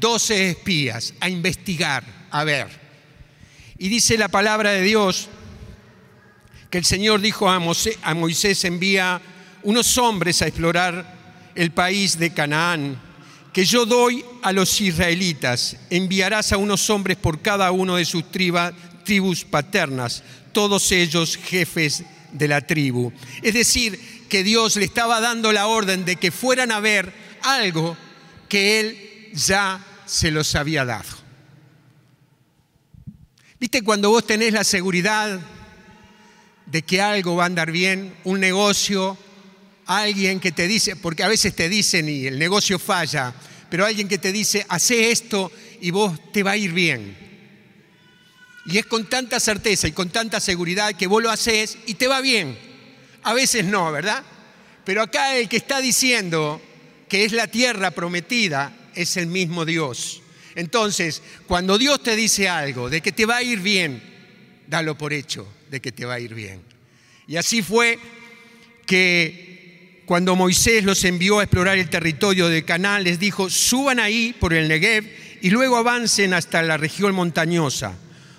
doce 0.00 0.50
espías 0.50 1.14
a 1.20 1.28
investigar, 1.28 2.04
a 2.30 2.44
ver. 2.44 2.68
Y 3.78 3.88
dice 3.88 4.16
la 4.16 4.28
palabra 4.28 4.70
de 4.70 4.82
Dios 4.82 5.28
que 6.70 6.78
el 6.78 6.84
Señor 6.84 7.20
dijo 7.20 7.48
a 7.48 7.58
Moisés, 7.58 8.64
envía 8.64 9.20
unos 9.62 9.98
hombres 9.98 10.42
a 10.42 10.46
explorar 10.46 11.50
el 11.54 11.70
país 11.72 12.18
de 12.18 12.32
Canaán, 12.32 13.00
que 13.52 13.64
yo 13.64 13.86
doy 13.86 14.24
a 14.42 14.52
los 14.52 14.80
israelitas. 14.80 15.76
Enviarás 15.90 16.52
a 16.52 16.56
unos 16.56 16.88
hombres 16.90 17.16
por 17.16 17.40
cada 17.40 17.70
uno 17.70 17.96
de 17.96 18.04
sus 18.04 18.24
tribus 18.30 19.44
paternas, 19.44 20.22
todos 20.52 20.92
ellos 20.92 21.36
jefes 21.36 22.04
de 22.32 22.48
la 22.48 22.60
tribu. 22.60 23.12
Es 23.42 23.54
decir, 23.54 24.18
que 24.28 24.44
Dios 24.44 24.76
le 24.76 24.84
estaba 24.84 25.20
dando 25.20 25.52
la 25.52 25.66
orden 25.66 26.04
de 26.04 26.16
que 26.16 26.30
fueran 26.30 26.70
a 26.70 26.80
ver 26.80 27.12
algo 27.42 27.96
que 28.48 28.80
Él 28.80 29.30
ya 29.32 29.84
se 30.06 30.30
los 30.30 30.54
había 30.54 30.84
dado. 30.84 31.08
¿Viste 33.58 33.82
cuando 33.82 34.10
vos 34.10 34.26
tenés 34.26 34.52
la 34.52 34.64
seguridad 34.64 35.40
de 36.66 36.82
que 36.82 37.00
algo 37.00 37.36
va 37.36 37.44
a 37.44 37.46
andar 37.46 37.72
bien, 37.72 38.14
un 38.24 38.40
negocio, 38.40 39.16
alguien 39.88 40.38
que 40.38 40.52
te 40.52 40.68
dice, 40.68 40.96
porque 40.96 41.24
a 41.24 41.28
veces 41.28 41.56
te 41.56 41.68
dicen 41.68 42.08
y 42.08 42.26
el 42.26 42.38
negocio 42.38 42.78
falla, 42.78 43.34
pero 43.70 43.86
alguien 43.86 44.06
que 44.06 44.18
te 44.18 44.32
dice, 44.32 44.64
hace 44.68 45.10
esto 45.10 45.50
y 45.80 45.90
vos 45.90 46.32
te 46.32 46.42
va 46.42 46.52
a 46.52 46.56
ir 46.56 46.72
bien. 46.72 47.16
Y 48.66 48.76
es 48.76 48.84
con 48.84 49.08
tanta 49.08 49.40
certeza 49.40 49.88
y 49.88 49.92
con 49.92 50.10
tanta 50.10 50.40
seguridad 50.40 50.94
que 50.94 51.06
vos 51.06 51.22
lo 51.22 51.30
haces 51.30 51.78
y 51.86 51.94
te 51.94 52.06
va 52.06 52.20
bien. 52.20 52.58
A 53.22 53.32
veces 53.32 53.64
no, 53.64 53.90
¿verdad? 53.90 54.22
Pero 54.84 55.02
acá 55.02 55.36
el 55.36 55.48
que 55.48 55.56
está 55.56 55.80
diciendo 55.80 56.60
que 57.08 57.24
es 57.24 57.32
la 57.32 57.46
tierra 57.46 57.90
prometida 57.90 58.90
es 58.94 59.16
el 59.16 59.26
mismo 59.26 59.64
Dios. 59.64 60.20
Entonces, 60.54 61.22
cuando 61.46 61.78
Dios 61.78 62.02
te 62.02 62.14
dice 62.14 62.48
algo 62.48 62.90
de 62.90 63.00
que 63.00 63.12
te 63.12 63.24
va 63.24 63.36
a 63.36 63.42
ir 63.42 63.60
bien, 63.60 64.02
dalo 64.66 64.98
por 64.98 65.14
hecho 65.14 65.48
de 65.70 65.80
que 65.80 65.92
te 65.92 66.04
va 66.04 66.14
a 66.14 66.20
ir 66.20 66.34
bien. 66.34 66.62
Y 67.26 67.36
así 67.36 67.62
fue 67.62 67.98
que 68.84 69.47
cuando 70.08 70.34
Moisés 70.36 70.84
los 70.84 71.04
envió 71.04 71.38
a 71.38 71.42
explorar 71.42 71.76
el 71.76 71.90
territorio 71.90 72.48
de 72.48 72.64
Canaán, 72.64 73.04
les 73.04 73.20
dijo, 73.20 73.50
suban 73.50 74.00
ahí 74.00 74.34
por 74.40 74.54
el 74.54 74.66
Negev 74.66 75.04
y 75.42 75.50
luego 75.50 75.76
avancen 75.76 76.32
hasta 76.32 76.62
la 76.62 76.78
región 76.78 77.14
montañosa. 77.14 77.92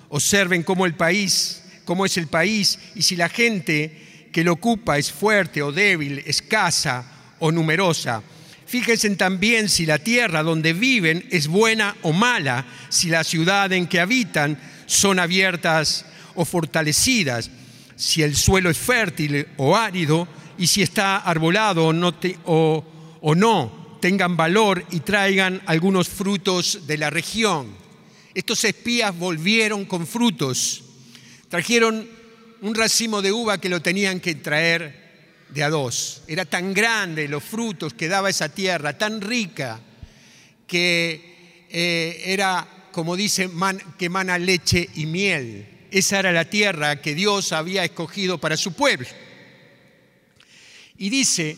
Observen 0.08 0.64
cómo 0.64 0.84
el 0.84 0.94
país, 0.94 1.62
cómo 1.84 2.04
es 2.04 2.16
el 2.16 2.26
país 2.26 2.76
y 2.96 3.02
si 3.02 3.14
la 3.14 3.28
gente 3.28 4.28
que 4.32 4.42
lo 4.42 4.54
ocupa 4.54 4.98
es 4.98 5.12
fuerte 5.12 5.62
o 5.62 5.70
débil, 5.70 6.24
escasa 6.26 7.04
o 7.38 7.52
numerosa. 7.52 8.20
Fíjense 8.66 9.08
también 9.10 9.68
si 9.68 9.86
la 9.86 10.00
tierra 10.00 10.42
donde 10.42 10.72
viven 10.72 11.24
es 11.30 11.46
buena 11.46 11.96
o 12.02 12.12
mala, 12.12 12.66
si 12.88 13.10
la 13.10 13.22
ciudad 13.22 13.72
en 13.72 13.86
que 13.86 14.00
habitan 14.00 14.58
son 14.86 15.20
abiertas 15.20 16.04
o 16.34 16.44
fortalecidas, 16.44 17.48
si 17.94 18.24
el 18.24 18.34
suelo 18.34 18.70
es 18.70 18.78
fértil 18.78 19.46
o 19.56 19.76
árido, 19.76 20.26
y 20.60 20.66
si 20.66 20.82
está 20.82 21.16
arbolado 21.16 21.86
o 21.86 23.34
no, 23.34 23.98
tengan 23.98 24.36
valor 24.36 24.84
y 24.90 25.00
traigan 25.00 25.62
algunos 25.64 26.06
frutos 26.10 26.86
de 26.86 26.98
la 26.98 27.08
región. 27.08 27.68
Estos 28.34 28.64
espías 28.64 29.18
volvieron 29.18 29.86
con 29.86 30.06
frutos. 30.06 30.84
Trajeron 31.48 32.06
un 32.60 32.74
racimo 32.74 33.22
de 33.22 33.32
uva 33.32 33.58
que 33.58 33.70
lo 33.70 33.80
tenían 33.80 34.20
que 34.20 34.34
traer 34.34 35.46
de 35.48 35.64
a 35.64 35.70
dos. 35.70 36.24
Era 36.28 36.44
tan 36.44 36.74
grande 36.74 37.26
los 37.26 37.42
frutos 37.42 37.94
que 37.94 38.08
daba 38.08 38.28
esa 38.28 38.50
tierra, 38.50 38.98
tan 38.98 39.22
rica, 39.22 39.80
que 40.66 41.66
eh, 41.70 42.22
era, 42.26 42.68
como 42.92 43.16
dice, 43.16 43.48
que 43.96 44.10
mana 44.10 44.36
leche 44.36 44.90
y 44.94 45.06
miel. 45.06 45.86
Esa 45.90 46.18
era 46.18 46.32
la 46.32 46.44
tierra 46.44 47.00
que 47.00 47.14
Dios 47.14 47.52
había 47.52 47.82
escogido 47.82 48.36
para 48.36 48.58
su 48.58 48.74
pueblo. 48.74 49.08
Y 51.00 51.08
dice 51.08 51.56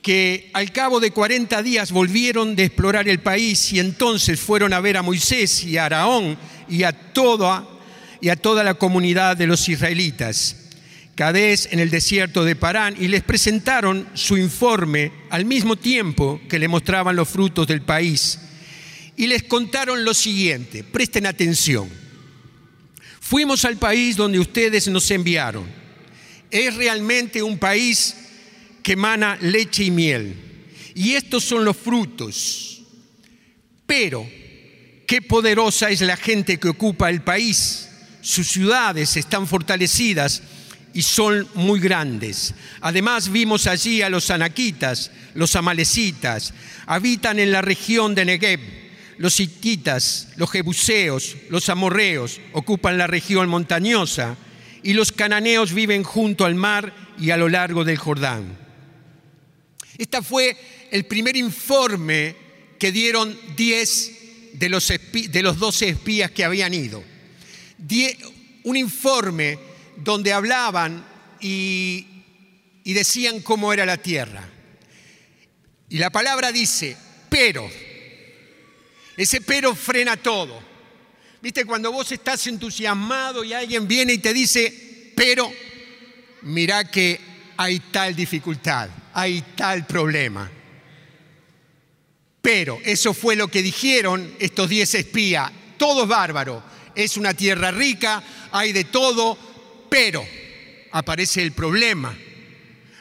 que 0.00 0.50
al 0.54 0.72
cabo 0.72 0.98
de 0.98 1.10
40 1.10 1.62
días 1.62 1.92
volvieron 1.92 2.56
de 2.56 2.64
explorar 2.64 3.06
el 3.06 3.20
país 3.20 3.70
y 3.74 3.80
entonces 3.80 4.40
fueron 4.40 4.72
a 4.72 4.80
ver 4.80 4.96
a 4.96 5.02
Moisés 5.02 5.62
y 5.62 5.76
a 5.76 5.84
Araón 5.84 6.38
y 6.70 6.84
a 6.84 6.92
toda, 7.12 7.68
y 8.22 8.30
a 8.30 8.36
toda 8.36 8.64
la 8.64 8.72
comunidad 8.72 9.36
de 9.36 9.46
los 9.46 9.68
israelitas. 9.68 10.70
Cadés 11.14 11.68
en 11.70 11.80
el 11.80 11.90
desierto 11.90 12.46
de 12.46 12.56
Parán 12.56 12.96
y 12.98 13.08
les 13.08 13.22
presentaron 13.22 14.08
su 14.14 14.38
informe 14.38 15.12
al 15.28 15.44
mismo 15.44 15.76
tiempo 15.76 16.40
que 16.48 16.58
le 16.58 16.66
mostraban 16.66 17.14
los 17.14 17.28
frutos 17.28 17.66
del 17.66 17.82
país. 17.82 18.38
Y 19.18 19.26
les 19.26 19.42
contaron 19.42 20.02
lo 20.02 20.14
siguiente, 20.14 20.82
presten 20.82 21.26
atención. 21.26 21.90
Fuimos 23.20 23.66
al 23.66 23.76
país 23.76 24.16
donde 24.16 24.40
ustedes 24.40 24.88
nos 24.88 25.10
enviaron. 25.10 25.66
Es 26.50 26.74
realmente 26.74 27.42
un 27.42 27.58
país 27.58 28.16
que 28.82 28.92
emana 28.92 29.36
leche 29.40 29.84
y 29.84 29.90
miel. 29.90 30.34
Y 30.94 31.12
estos 31.12 31.44
son 31.44 31.64
los 31.64 31.76
frutos. 31.76 32.82
Pero, 33.86 34.28
qué 35.06 35.22
poderosa 35.22 35.90
es 35.90 36.00
la 36.00 36.16
gente 36.16 36.58
que 36.58 36.68
ocupa 36.68 37.10
el 37.10 37.22
país. 37.22 37.88
Sus 38.20 38.48
ciudades 38.48 39.16
están 39.16 39.46
fortalecidas 39.46 40.42
y 40.94 41.02
son 41.02 41.48
muy 41.54 41.80
grandes. 41.80 42.54
Además 42.80 43.30
vimos 43.30 43.66
allí 43.66 44.02
a 44.02 44.10
los 44.10 44.30
anaquitas, 44.30 45.10
los 45.34 45.56
amalecitas, 45.56 46.54
habitan 46.86 47.38
en 47.38 47.52
la 47.52 47.62
región 47.62 48.14
de 48.14 48.24
Negev. 48.24 48.60
Los 49.18 49.38
hititas, 49.40 50.28
los 50.36 50.50
jebuseos, 50.50 51.36
los 51.48 51.68
amorreos 51.68 52.40
ocupan 52.52 52.98
la 52.98 53.06
región 53.06 53.48
montañosa 53.48 54.36
y 54.82 54.94
los 54.94 55.12
cananeos 55.12 55.72
viven 55.74 56.02
junto 56.02 56.44
al 56.44 56.54
mar 56.54 56.92
y 57.18 57.30
a 57.30 57.36
lo 57.36 57.48
largo 57.48 57.84
del 57.84 57.98
Jordán. 57.98 58.58
Este 60.02 60.20
fue 60.20 60.56
el 60.90 61.04
primer 61.04 61.36
informe 61.36 62.34
que 62.76 62.90
dieron 62.90 63.38
10 63.54 64.12
de 64.54 64.68
los, 64.68 64.88
de 64.88 65.42
los 65.42 65.58
12 65.60 65.90
espías 65.90 66.32
que 66.32 66.44
habían 66.44 66.74
ido. 66.74 67.04
un 68.64 68.76
informe 68.76 69.60
donde 69.96 70.32
hablaban 70.32 71.06
y, 71.40 72.04
y 72.82 72.92
decían 72.92 73.42
cómo 73.42 73.72
era 73.72 73.86
la 73.86 73.96
tierra. 73.96 74.50
Y 75.88 75.98
la 75.98 76.10
palabra 76.10 76.50
dice, 76.50 76.96
pero. 77.28 77.70
Ese 79.16 79.40
pero 79.40 79.76
frena 79.76 80.16
todo. 80.16 80.60
Viste, 81.40 81.64
cuando 81.64 81.92
vos 81.92 82.10
estás 82.10 82.44
entusiasmado 82.48 83.44
y 83.44 83.52
alguien 83.52 83.86
viene 83.86 84.14
y 84.14 84.18
te 84.18 84.34
dice, 84.34 85.12
pero, 85.14 85.52
mira 86.42 86.90
que 86.90 87.20
hay 87.56 87.78
tal 87.78 88.16
dificultad 88.16 88.90
hay 89.14 89.42
tal 89.56 89.86
problema. 89.86 90.50
Pero 92.40 92.80
eso 92.84 93.14
fue 93.14 93.36
lo 93.36 93.48
que 93.48 93.62
dijeron 93.62 94.34
estos 94.40 94.68
diez 94.68 94.94
espías. 94.94 95.50
Todo 95.76 96.02
es 96.02 96.08
bárbaro. 96.08 96.62
Es 96.94 97.16
una 97.16 97.32
tierra 97.34 97.70
rica, 97.70 98.22
hay 98.50 98.72
de 98.72 98.84
todo, 98.84 99.38
pero 99.88 100.26
aparece 100.90 101.40
el 101.40 101.52
problema. 101.52 102.16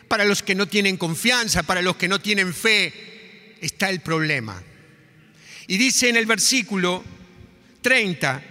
Para 0.07 0.25
los 0.25 0.43
que 0.43 0.55
no 0.55 0.67
tienen 0.67 0.97
confianza, 0.97 1.63
para 1.63 1.81
los 1.81 1.95
que 1.95 2.07
no 2.07 2.21
tienen 2.21 2.53
fe, 2.53 3.57
está 3.59 3.89
el 3.89 4.01
problema. 4.01 4.61
Y 5.67 5.77
dice 5.77 6.09
en 6.09 6.15
el 6.15 6.25
versículo 6.25 7.03
30 7.81 8.43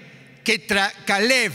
que 0.45 0.67
Caleb, 1.07 1.52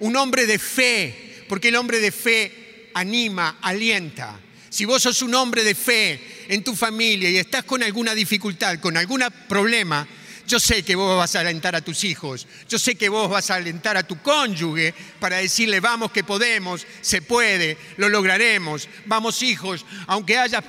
un 0.00 0.16
hombre 0.16 0.46
de 0.46 0.58
fe, 0.58 1.44
porque 1.48 1.68
el 1.68 1.76
hombre 1.76 2.00
de 2.00 2.10
fe 2.10 2.90
anima, 2.94 3.58
alienta, 3.60 4.40
si 4.74 4.86
vos 4.86 5.00
sos 5.00 5.22
un 5.22 5.32
hombre 5.36 5.62
de 5.62 5.76
fe 5.76 6.46
en 6.48 6.64
tu 6.64 6.74
familia 6.74 7.30
y 7.30 7.36
estás 7.36 7.62
con 7.62 7.80
alguna 7.84 8.12
dificultad, 8.12 8.80
con 8.80 8.96
algún 8.96 9.22
problema, 9.46 10.04
yo 10.48 10.58
sé 10.58 10.82
que 10.82 10.96
vos 10.96 11.16
vas 11.16 11.36
a 11.36 11.40
alentar 11.40 11.76
a 11.76 11.80
tus 11.80 12.02
hijos, 12.02 12.48
yo 12.68 12.76
sé 12.80 12.96
que 12.96 13.08
vos 13.08 13.30
vas 13.30 13.52
a 13.52 13.54
alentar 13.54 13.96
a 13.96 14.02
tu 14.02 14.20
cónyuge 14.20 14.92
para 15.20 15.36
decirle, 15.36 15.78
vamos 15.78 16.10
que 16.10 16.24
podemos, 16.24 16.84
se 17.02 17.22
puede, 17.22 17.78
lo 17.98 18.08
lograremos, 18.08 18.88
vamos 19.06 19.44
hijos, 19.44 19.86
aunque 20.08 20.38
haya, 20.38 20.60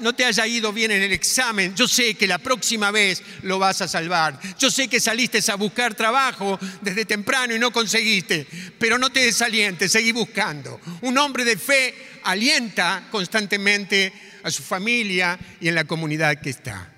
no 0.00 0.14
te 0.14 0.24
haya 0.24 0.46
ido 0.46 0.72
bien 0.72 0.90
en 0.90 1.02
el 1.02 1.12
examen, 1.12 1.74
yo 1.74 1.88
sé 1.88 2.14
que 2.14 2.26
la 2.26 2.38
próxima 2.38 2.90
vez 2.90 3.22
lo 3.42 3.58
vas 3.58 3.80
a 3.80 3.88
salvar. 3.88 4.38
Yo 4.58 4.70
sé 4.70 4.88
que 4.88 5.00
saliste 5.00 5.40
a 5.50 5.56
buscar 5.56 5.94
trabajo 5.94 6.58
desde 6.80 7.04
temprano 7.04 7.54
y 7.54 7.58
no 7.58 7.72
conseguiste, 7.72 8.46
pero 8.78 8.98
no 8.98 9.10
te 9.10 9.20
desalientes, 9.20 9.90
seguí 9.90 10.12
buscando. 10.12 10.80
Un 11.02 11.18
hombre 11.18 11.44
de 11.44 11.56
fe 11.56 11.94
alienta 12.24 13.08
constantemente 13.10 14.12
a 14.42 14.50
su 14.50 14.62
familia 14.62 15.38
y 15.60 15.68
en 15.68 15.74
la 15.74 15.84
comunidad 15.84 16.40
que 16.40 16.50
está. 16.50 16.90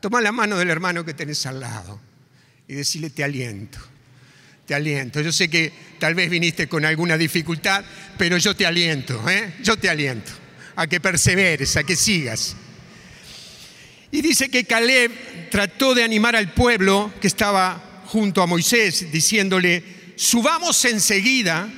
Toma 0.00 0.20
la 0.20 0.32
mano 0.32 0.58
del 0.58 0.70
hermano 0.70 1.04
que 1.04 1.14
tenés 1.14 1.46
al 1.46 1.60
lado 1.60 2.00
y 2.68 2.74
decirle 2.74 3.10
te 3.10 3.24
aliento, 3.24 3.78
te 4.66 4.74
aliento. 4.74 5.20
Yo 5.22 5.32
sé 5.32 5.48
que 5.48 5.72
tal 5.98 6.14
vez 6.14 6.28
viniste 6.28 6.68
con 6.68 6.84
alguna 6.84 7.16
dificultad, 7.16 7.84
pero 8.18 8.36
yo 8.36 8.54
te 8.54 8.66
aliento, 8.66 9.26
¿eh? 9.28 9.54
yo 9.62 9.78
te 9.78 9.88
aliento 9.88 10.43
a 10.76 10.86
que 10.86 11.00
perseveres, 11.00 11.76
a 11.76 11.84
que 11.84 11.96
sigas. 11.96 12.56
Y 14.10 14.22
dice 14.22 14.48
que 14.48 14.64
Caleb 14.64 15.50
trató 15.50 15.94
de 15.94 16.04
animar 16.04 16.36
al 16.36 16.52
pueblo 16.52 17.12
que 17.20 17.26
estaba 17.26 18.02
junto 18.06 18.42
a 18.42 18.46
Moisés, 18.46 19.10
diciéndole, 19.10 19.82
subamos 20.16 20.84
enseguida, 20.84 21.68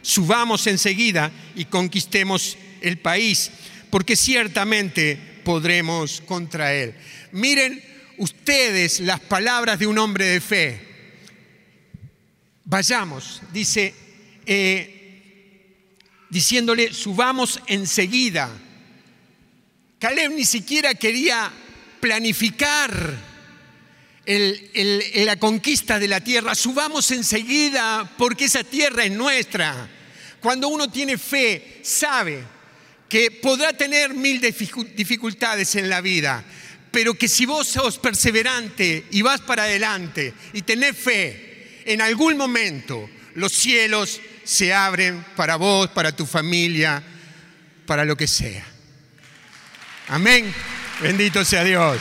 subamos 0.00 0.66
enseguida 0.66 1.32
y 1.56 1.64
conquistemos 1.64 2.56
el 2.80 2.98
país, 2.98 3.50
porque 3.90 4.14
ciertamente 4.14 5.18
podremos 5.44 6.20
contra 6.20 6.72
él. 6.72 6.94
Miren 7.32 7.82
ustedes 8.18 9.00
las 9.00 9.20
palabras 9.20 9.78
de 9.78 9.86
un 9.86 9.98
hombre 9.98 10.26
de 10.26 10.40
fe. 10.40 10.80
Vayamos, 12.64 13.42
dice, 13.52 13.92
eh, 14.46 15.01
diciéndole, 16.32 16.94
subamos 16.94 17.60
enseguida. 17.66 18.50
Caleb 19.98 20.32
ni 20.32 20.46
siquiera 20.46 20.94
quería 20.94 21.52
planificar 22.00 22.90
la 24.24 25.36
conquista 25.36 25.98
de 25.98 26.08
la 26.08 26.24
tierra. 26.24 26.54
Subamos 26.54 27.10
enseguida 27.10 28.10
porque 28.16 28.46
esa 28.46 28.64
tierra 28.64 29.04
es 29.04 29.12
nuestra. 29.12 29.90
Cuando 30.40 30.68
uno 30.68 30.90
tiene 30.90 31.18
fe, 31.18 31.80
sabe 31.82 32.42
que 33.10 33.30
podrá 33.30 33.74
tener 33.74 34.14
mil 34.14 34.40
dificultades 34.40 35.74
en 35.74 35.90
la 35.90 36.00
vida, 36.00 36.42
pero 36.90 37.12
que 37.12 37.28
si 37.28 37.44
vos 37.44 37.68
sos 37.68 37.98
perseverante 37.98 39.04
y 39.10 39.20
vas 39.20 39.42
para 39.42 39.64
adelante 39.64 40.32
y 40.54 40.62
tenés 40.62 40.96
fe, 40.96 41.82
en 41.84 42.00
algún 42.00 42.38
momento 42.38 43.10
los 43.34 43.52
cielos 43.52 44.18
se 44.44 44.72
abren 44.72 45.24
para 45.36 45.56
vos, 45.56 45.88
para 45.88 46.14
tu 46.14 46.26
familia, 46.26 47.02
para 47.86 48.04
lo 48.04 48.16
que 48.16 48.26
sea. 48.26 48.64
Amén. 50.08 50.52
Bendito 51.00 51.44
sea 51.44 51.64
Dios. 51.64 51.98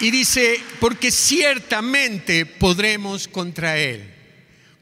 Y 0.00 0.10
dice, 0.10 0.62
porque 0.80 1.10
ciertamente 1.10 2.46
podremos 2.46 3.28
contra 3.28 3.78
Él. 3.78 4.12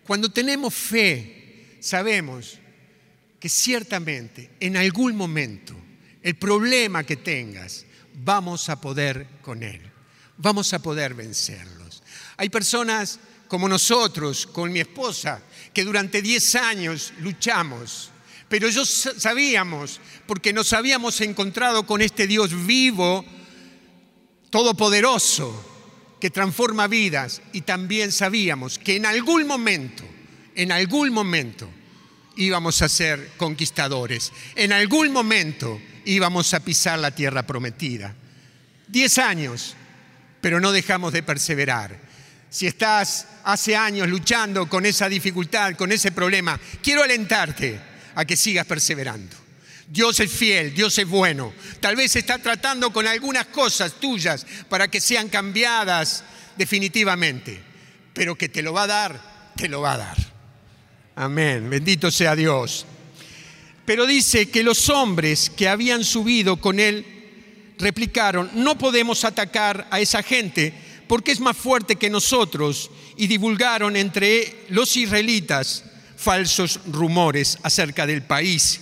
Cuando 0.04 0.30
tenemos 0.30 0.74
fe, 0.74 1.76
sabemos 1.80 2.58
que 3.38 3.48
ciertamente 3.48 4.50
en 4.58 4.76
algún 4.76 5.16
momento 5.16 5.74
el 6.22 6.34
problema 6.36 7.04
que 7.04 7.16
tengas, 7.16 7.84
vamos 8.14 8.68
a 8.68 8.80
poder 8.80 9.26
con 9.42 9.62
Él, 9.62 9.80
vamos 10.36 10.72
a 10.72 10.80
poder 10.80 11.14
vencerlo. 11.14 11.81
Hay 12.36 12.48
personas 12.48 13.18
como 13.48 13.68
nosotros, 13.68 14.46
con 14.46 14.72
mi 14.72 14.80
esposa, 14.80 15.42
que 15.74 15.84
durante 15.84 16.22
10 16.22 16.54
años 16.54 17.12
luchamos, 17.20 18.10
pero 18.48 18.68
yo 18.68 18.84
sabíamos, 18.84 20.00
porque 20.26 20.52
nos 20.52 20.72
habíamos 20.72 21.20
encontrado 21.20 21.86
con 21.86 22.00
este 22.00 22.26
Dios 22.26 22.66
vivo, 22.66 23.24
todopoderoso, 24.50 25.70
que 26.20 26.30
transforma 26.30 26.86
vidas, 26.86 27.42
y 27.52 27.62
también 27.62 28.12
sabíamos 28.12 28.78
que 28.78 28.96
en 28.96 29.06
algún 29.06 29.46
momento, 29.46 30.04
en 30.54 30.72
algún 30.72 31.12
momento, 31.12 31.68
íbamos 32.36 32.80
a 32.82 32.88
ser 32.88 33.32
conquistadores, 33.36 34.32
en 34.54 34.72
algún 34.72 35.12
momento 35.12 35.80
íbamos 36.04 36.54
a 36.54 36.60
pisar 36.60 36.98
la 36.98 37.14
tierra 37.14 37.46
prometida. 37.46 38.14
Diez 38.88 39.18
años, 39.18 39.74
pero 40.40 40.60
no 40.60 40.72
dejamos 40.72 41.12
de 41.12 41.22
perseverar 41.22 42.11
si 42.52 42.66
estás 42.66 43.26
hace 43.44 43.74
años 43.74 44.06
luchando 44.08 44.68
con 44.68 44.84
esa 44.84 45.08
dificultad, 45.08 45.74
con 45.74 45.90
ese 45.90 46.12
problema, 46.12 46.60
quiero 46.82 47.02
alentarte 47.02 47.80
a 48.14 48.26
que 48.26 48.36
sigas 48.36 48.66
perseverando. 48.66 49.34
Dios 49.88 50.20
es 50.20 50.30
fiel, 50.30 50.74
Dios 50.74 50.98
es 50.98 51.08
bueno. 51.08 51.54
Tal 51.80 51.96
vez 51.96 52.14
está 52.14 52.38
tratando 52.38 52.92
con 52.92 53.06
algunas 53.06 53.46
cosas 53.46 53.94
tuyas 53.94 54.46
para 54.68 54.88
que 54.88 55.00
sean 55.00 55.30
cambiadas 55.30 56.24
definitivamente, 56.58 57.58
pero 58.12 58.36
que 58.36 58.50
te 58.50 58.60
lo 58.60 58.74
va 58.74 58.82
a 58.82 58.86
dar, 58.86 59.52
te 59.56 59.66
lo 59.66 59.80
va 59.80 59.94
a 59.94 59.98
dar. 59.98 60.16
Amén, 61.16 61.70
bendito 61.70 62.10
sea 62.10 62.36
Dios. 62.36 62.84
Pero 63.86 64.04
dice 64.04 64.50
que 64.50 64.62
los 64.62 64.90
hombres 64.90 65.50
que 65.56 65.70
habían 65.70 66.04
subido 66.04 66.58
con 66.58 66.78
él 66.78 67.06
replicaron, 67.78 68.50
no 68.52 68.76
podemos 68.76 69.24
atacar 69.24 69.88
a 69.90 70.00
esa 70.00 70.22
gente 70.22 70.74
porque 71.12 71.32
es 71.32 71.40
más 71.40 71.58
fuerte 71.58 71.96
que 71.96 72.08
nosotros 72.08 72.90
y 73.18 73.26
divulgaron 73.26 73.96
entre 73.96 74.64
los 74.70 74.96
israelitas 74.96 75.84
falsos 76.16 76.80
rumores 76.86 77.58
acerca 77.62 78.06
del 78.06 78.22
país 78.22 78.80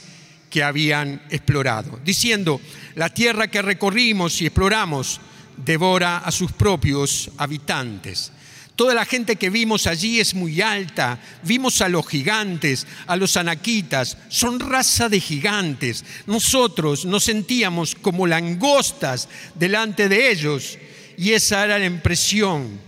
que 0.49 0.63
habían 0.63 1.21
explorado, 1.31 1.99
diciendo, 2.05 2.61
la 2.95 3.09
tierra 3.09 3.49
que 3.49 3.63
recorrimos 3.63 4.41
y 4.41 4.47
exploramos 4.47 5.21
devora 5.57 6.19
a 6.19 6.31
sus 6.31 6.53
propios 6.53 7.33
habitantes. 7.37 8.31
Toda 8.77 8.95
la 8.95 9.07
gente 9.07 9.35
que 9.35 9.51
vimos 9.51 9.89
allí 9.89 10.21
es 10.21 10.33
muy 10.33 10.61
alta. 10.61 11.19
Vimos 11.43 11.83
a 11.83 11.89
los 11.89 12.07
gigantes, 12.07 12.87
a 13.09 13.17
los 13.17 13.37
anaquitas. 13.37 14.17
Son 14.29 14.61
raza 14.61 15.09
de 15.09 15.19
gigantes. 15.19 16.05
Nosotros 16.27 17.05
nos 17.07 17.25
sentíamos 17.25 17.97
como 17.97 18.29
langostas 18.29 19.29
delante 19.57 20.09
de 20.09 20.31
ellos 20.31 20.79
y 21.21 21.35
esa 21.35 21.63
era 21.67 21.79
la 21.79 21.85
impresión 21.85 22.81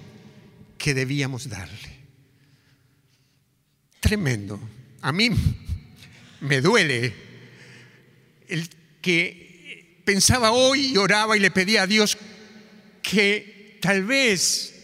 que 0.79 0.95
debíamos 0.95 1.51
darle. 1.51 1.99
Tremendo. 4.01 4.59
A 5.03 5.13
mí 5.13 5.29
me 6.41 6.63
duele 6.63 7.13
el 8.49 8.71
que 9.03 10.01
pensaba 10.07 10.51
hoy 10.51 10.93
y 10.95 10.97
oraba 10.97 11.37
y 11.37 11.41
le 11.41 11.51
pedía 11.51 11.83
a 11.83 11.87
Dios 11.87 12.17
que 13.03 13.79
tal 13.83 14.05
vez 14.05 14.77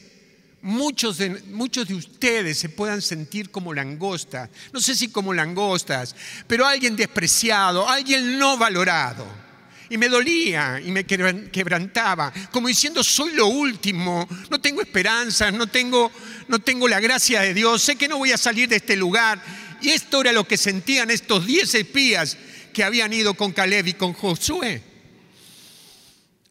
muchos 0.60 1.16
de, 1.16 1.30
muchos 1.44 1.88
de 1.88 1.94
ustedes 1.94 2.58
se 2.58 2.68
puedan 2.68 3.00
sentir 3.00 3.50
como 3.50 3.72
langostas, 3.72 4.50
no 4.74 4.80
sé 4.82 4.94
si 4.94 5.08
como 5.08 5.32
langostas, 5.32 6.14
pero 6.46 6.66
alguien 6.66 6.96
despreciado, 6.96 7.88
alguien 7.88 8.38
no 8.38 8.58
valorado 8.58 9.47
y 9.90 9.96
me 9.96 10.08
dolía 10.08 10.80
y 10.84 10.90
me 10.90 11.04
quebrantaba, 11.04 12.32
como 12.50 12.68
diciendo, 12.68 13.02
soy 13.02 13.32
lo 13.32 13.46
último, 13.46 14.28
no 14.50 14.60
tengo 14.60 14.82
esperanza, 14.82 15.50
no 15.50 15.66
tengo, 15.66 16.12
no 16.48 16.58
tengo 16.58 16.88
la 16.88 17.00
gracia 17.00 17.40
de 17.40 17.54
Dios, 17.54 17.82
sé 17.82 17.96
que 17.96 18.08
no 18.08 18.18
voy 18.18 18.32
a 18.32 18.38
salir 18.38 18.68
de 18.68 18.76
este 18.76 18.96
lugar. 18.96 19.42
Y 19.80 19.90
esto 19.90 20.20
era 20.20 20.32
lo 20.32 20.46
que 20.46 20.56
sentían 20.56 21.10
estos 21.10 21.46
diez 21.46 21.74
espías 21.74 22.36
que 22.72 22.84
habían 22.84 23.12
ido 23.12 23.34
con 23.34 23.52
Caleb 23.52 23.86
y 23.88 23.94
con 23.94 24.12
Josué, 24.12 24.82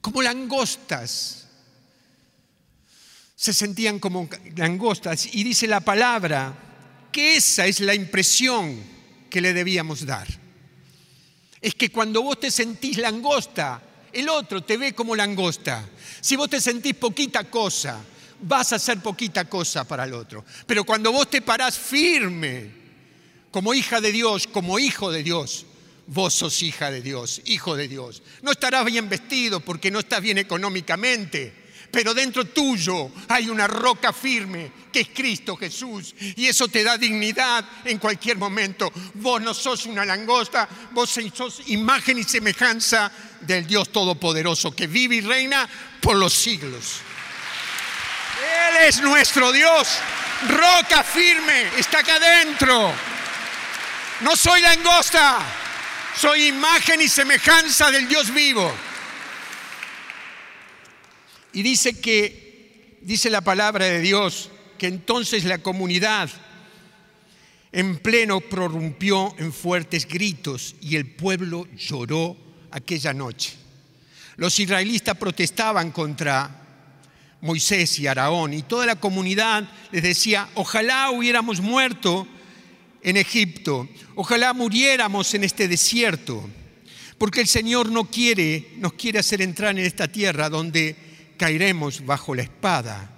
como 0.02 0.21
langostas. 0.21 1.47
Se 3.36 3.54
sentían 3.54 4.00
como 4.00 4.28
langostas 4.56 5.28
y 5.32 5.43
dice 5.43 5.67
la 5.67 5.82
palabra 5.82 6.58
que 7.12 7.36
esa 7.36 7.67
es 7.67 7.82
la 7.82 7.93
impresión 7.93 8.82
que 9.30 9.41
le 9.41 9.54
debíamos 9.54 10.06
dar 10.08 10.47
es 11.62 11.76
que 11.76 11.89
cuando 11.89 12.22
vos 12.22 12.39
te 12.39 12.52
sentís 12.52 12.98
langosta, 12.98 13.82
el 14.13 14.30
otro 14.30 14.63
te 14.63 14.78
ve 14.78 14.93
como 14.93 15.15
langosta. 15.15 15.88
Si 16.22 16.36
vos 16.36 16.50
te 16.50 16.62
sentís 16.62 16.96
poquita 16.96 17.43
cosa, 17.46 18.04
vas 18.41 18.74
a 18.74 18.78
hacer 18.78 19.00
poquita 19.00 19.46
cosa 19.46 19.88
para 19.88 20.06
el 20.06 20.13
otro. 20.13 20.46
Pero 20.65 20.84
cuando 20.84 21.12
vos 21.12 21.30
te 21.30 21.41
parás 21.41 21.78
firme, 21.78 22.72
como 23.52 23.74
hija 23.74 24.02
de 24.02 24.12
Dios, 24.12 24.48
como 24.48 24.80
hijo 24.80 25.12
de 25.12 25.24
Dios, 25.24 25.65
vos 26.08 26.34
sos 26.34 26.62
hija 26.62 26.91
de 26.91 27.02
Dios, 27.02 27.41
hijo 27.46 27.76
de 27.76 27.88
Dios. 27.88 28.22
No 28.41 28.52
estarás 28.52 28.86
bien 28.86 29.10
vestido 29.10 29.60
porque 29.60 29.91
no 29.91 30.00
estás 30.00 30.22
bien 30.22 30.38
económicamente 30.38 31.67
pero 31.91 32.13
dentro 32.13 32.45
tuyo 32.45 33.12
hay 33.30 33.50
una 33.50 33.67
roca 33.67 34.12
firme 34.13 34.71
que 34.91 35.02
es 35.02 35.10
Cristo 35.10 35.56
Jesús 35.56 36.13
y 36.19 36.45
eso 36.45 36.67
te 36.67 36.84
da 36.84 36.97
dignidad 36.97 37.65
en 37.86 37.97
cualquier 37.97 38.38
momento. 38.38 38.91
Vos 39.15 39.41
no 39.41 39.54
sos 39.54 39.86
una 39.86 40.06
langosta, 40.06 40.67
vos 40.91 41.17
sos 41.34 41.62
imagen 41.67 42.17
y 42.19 42.23
semejanza 42.23 43.12
del 43.41 43.65
Dios 43.65 43.91
Todopoderoso 43.91 44.76
que 44.76 44.88
vive 44.88 45.15
y 45.15 45.21
reina 45.21 45.67
por 46.02 46.15
los 46.15 46.34
siglos. 46.34 47.02
Él 48.69 48.88
es 48.88 49.02
nuestro 49.02 49.52
Dios, 49.52 49.88
roca 50.47 51.04
firme, 51.04 51.69
está 51.78 52.00
acá 52.00 52.15
adentro. 52.15 52.93
No 54.21 54.36
soy 54.36 54.62
langosta, 54.62 55.39
soy 56.15 56.47
imagen 56.47 57.02
y 57.02 57.08
semejanza 57.08 57.91
del 57.91 58.08
Dios 58.08 58.34
vivo. 58.34 58.87
Y 61.58 61.63
dice 61.63 62.00
que, 62.00 63.00
dice 63.02 63.32
la 63.32 63.41
palabra 63.41 63.86
de 63.86 64.00
Dios, 64.00 64.52
que 64.78 64.86
entonces 64.86 65.43
la 65.43 65.58
comunidad 65.58 66.30
en 67.72 67.98
pleno 67.98 68.41
prorrumpió 68.41 69.34
en 69.39 69.52
fuertes 69.52 70.08
gritos 70.08 70.76
y 70.82 70.98
el 70.98 71.08
pueblo 71.08 71.67
lloró 71.76 72.38
aquella 72.70 73.12
noche. 73.12 73.56
Los 74.36 74.60
israelitas 74.60 75.17
protestaban 75.17 75.89
contra 75.89 76.63
Moisés 77.41 77.98
y 77.98 78.06
Araón 78.06 78.54
y 78.54 78.62
toda 78.62 78.86
la 78.86 78.98
comunidad 78.98 79.67
les 79.91 80.04
decía, 80.04 80.48
ojalá 80.54 81.10
hubiéramos 81.10 81.60
muerto 81.60 82.28
en 83.02 83.17
Egipto, 83.17 83.89
ojalá 84.13 84.54
muriéramos 84.54 85.34
en 85.34 85.43
este 85.43 85.67
desierto, 85.67 86.48
porque 87.17 87.41
el 87.41 87.48
Señor 87.48 87.89
no 87.89 88.04
quiere, 88.04 88.74
nos 88.78 88.93
quiere 88.93 89.17
hacer 89.17 89.41
entrar 89.41 89.72
en 89.72 89.84
esta 89.88 90.08
tierra 90.08 90.50
donde 90.50 91.07
caeremos 91.38 92.06
bajo 92.06 92.36
la 92.36 92.41
espada. 92.41 93.10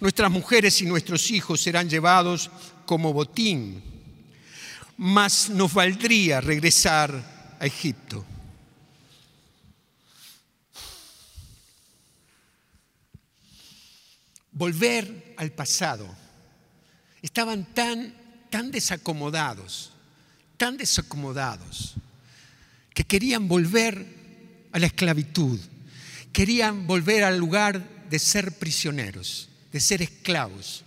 Nuestras 0.00 0.30
mujeres 0.30 0.80
y 0.80 0.86
nuestros 0.86 1.30
hijos 1.30 1.60
serán 1.60 1.88
llevados 1.88 2.50
como 2.86 3.12
botín, 3.12 3.82
mas 4.96 5.50
nos 5.50 5.72
valdría 5.72 6.40
regresar 6.40 7.56
a 7.60 7.66
Egipto. 7.66 8.24
Volver 14.52 15.34
al 15.36 15.52
pasado. 15.52 16.08
Estaban 17.22 17.64
tan, 17.74 18.14
tan 18.50 18.70
desacomodados, 18.70 19.92
tan 20.56 20.76
desacomodados, 20.76 21.94
que 22.94 23.04
querían 23.04 23.46
volver 23.46 24.06
a 24.72 24.78
la 24.78 24.86
esclavitud, 24.86 25.60
querían 26.38 26.86
volver 26.86 27.24
al 27.24 27.36
lugar 27.36 27.82
de 28.08 28.16
ser 28.20 28.52
prisioneros 28.52 29.48
de 29.72 29.80
ser 29.80 30.02
esclavos. 30.02 30.84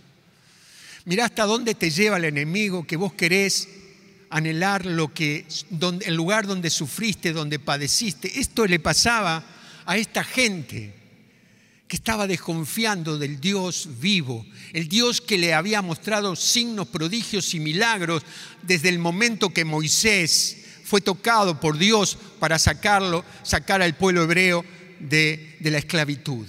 Mira 1.04 1.26
hasta 1.26 1.44
dónde 1.44 1.74
te 1.74 1.90
lleva 1.90 2.16
el 2.16 2.24
enemigo 2.24 2.86
que 2.86 2.96
vos 2.96 3.12
querés 3.12 3.68
anhelar 4.30 4.86
lo 4.86 5.12
que, 5.12 5.44
el 6.06 6.14
lugar 6.14 6.46
donde 6.46 6.70
sufriste, 6.70 7.34
donde 7.34 7.58
padeciste. 7.58 8.40
Esto 8.40 8.66
le 8.66 8.80
pasaba 8.80 9.44
a 9.84 9.98
esta 9.98 10.24
gente 10.24 10.94
que 11.86 11.96
estaba 11.96 12.26
desconfiando 12.26 13.18
del 13.18 13.38
Dios 13.38 13.90
vivo, 14.00 14.46
el 14.72 14.88
Dios 14.88 15.20
que 15.20 15.36
le 15.36 15.52
había 15.52 15.82
mostrado 15.82 16.34
signos, 16.34 16.88
prodigios 16.88 17.52
y 17.52 17.60
milagros 17.60 18.22
desde 18.62 18.88
el 18.88 18.98
momento 18.98 19.50
que 19.50 19.66
Moisés 19.66 20.64
fue 20.82 21.02
tocado 21.02 21.60
por 21.60 21.76
Dios 21.76 22.16
para 22.40 22.58
sacarlo, 22.58 23.22
sacar 23.42 23.82
al 23.82 23.94
pueblo 23.94 24.22
hebreo 24.22 24.64
de, 25.02 25.58
la 25.60 25.78
esclavitud. 25.78 26.46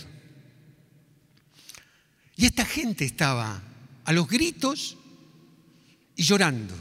Y 2.36 2.46
esta 2.46 2.66
gente 2.66 3.06
estaba 3.06 3.62
a 4.06 4.14
los 4.14 4.28
gritos 4.28 4.98
y 6.16 6.24
llorando. 6.24 6.76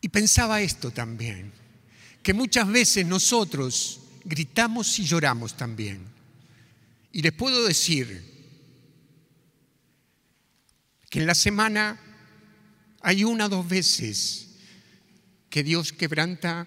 Y 0.00 0.08
pensaba 0.08 0.60
esto 0.60 0.90
también, 0.90 1.52
que 2.22 2.32
muchas 2.32 2.68
veces 2.68 3.04
nosotros 3.06 4.00
gritamos 4.24 4.98
y 4.98 5.04
lloramos 5.04 5.56
también. 5.56 6.06
Y 7.12 7.22
les 7.22 7.32
puedo 7.32 7.64
decir 7.66 8.24
que 11.10 11.20
en 11.20 11.26
la 11.26 11.34
semana 11.34 11.98
hay 13.00 13.24
una 13.24 13.46
o 13.46 13.48
dos 13.48 13.68
veces 13.68 14.48
que 15.50 15.62
Dios 15.62 15.92
quebranta 15.92 16.66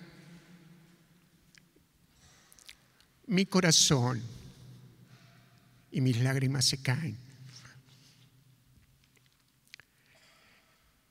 mi 3.28 3.46
corazón 3.46 4.22
y 5.92 6.02
mis 6.02 6.20
lágrimas 6.20 6.66
se 6.66 6.78
caen. 6.82 7.18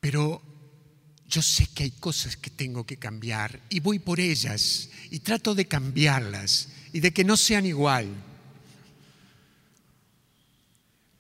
Pero 0.01 0.43
yo 1.29 1.43
sé 1.43 1.69
que 1.69 1.85
hay 1.85 1.91
cosas 1.93 2.37
que 2.37 2.51
tengo 2.51 2.85
que 2.85 2.97
cambiar 2.97 3.61
y 3.69 3.81
voy 3.81 3.99
por 3.99 4.19
ellas 4.19 4.91
y 5.11 5.21
trato 5.21 5.55
de 5.55 5.67
cambiarlas 5.67 6.69
y 6.93 7.01
de 7.01 7.13
que 7.13 7.25
no 7.25 7.37
sean 7.37 7.67
igual. 7.67 8.09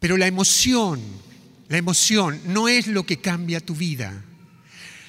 Pero 0.00 0.16
la 0.16 0.26
emoción, 0.26 1.00
la 1.68 1.76
emoción 1.76 2.40
no 2.46 2.68
es 2.68 2.86
lo 2.86 3.04
que 3.04 3.20
cambia 3.20 3.60
tu 3.60 3.74
vida. 3.74 4.24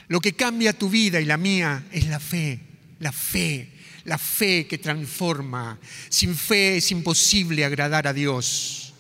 Lo 0.10 0.20
que 0.20 0.34
cambia 0.34 0.78
tu 0.78 0.90
vida 0.90 1.22
y 1.22 1.26
la 1.26 1.38
mía 1.38 1.88
es 1.92 2.08
la 2.08 2.20
fe, 2.20 2.60
la 3.00 3.14
fe 3.14 3.81
la 4.06 4.18
fe 4.18 4.68
que 4.68 4.78
transforma. 4.78 5.80
Sin 6.10 6.36
fe 6.36 6.78
es 6.78 6.92
imposible 6.92 7.66
agradar 7.66 8.08
a 8.08 8.14
Dios. 8.14 8.94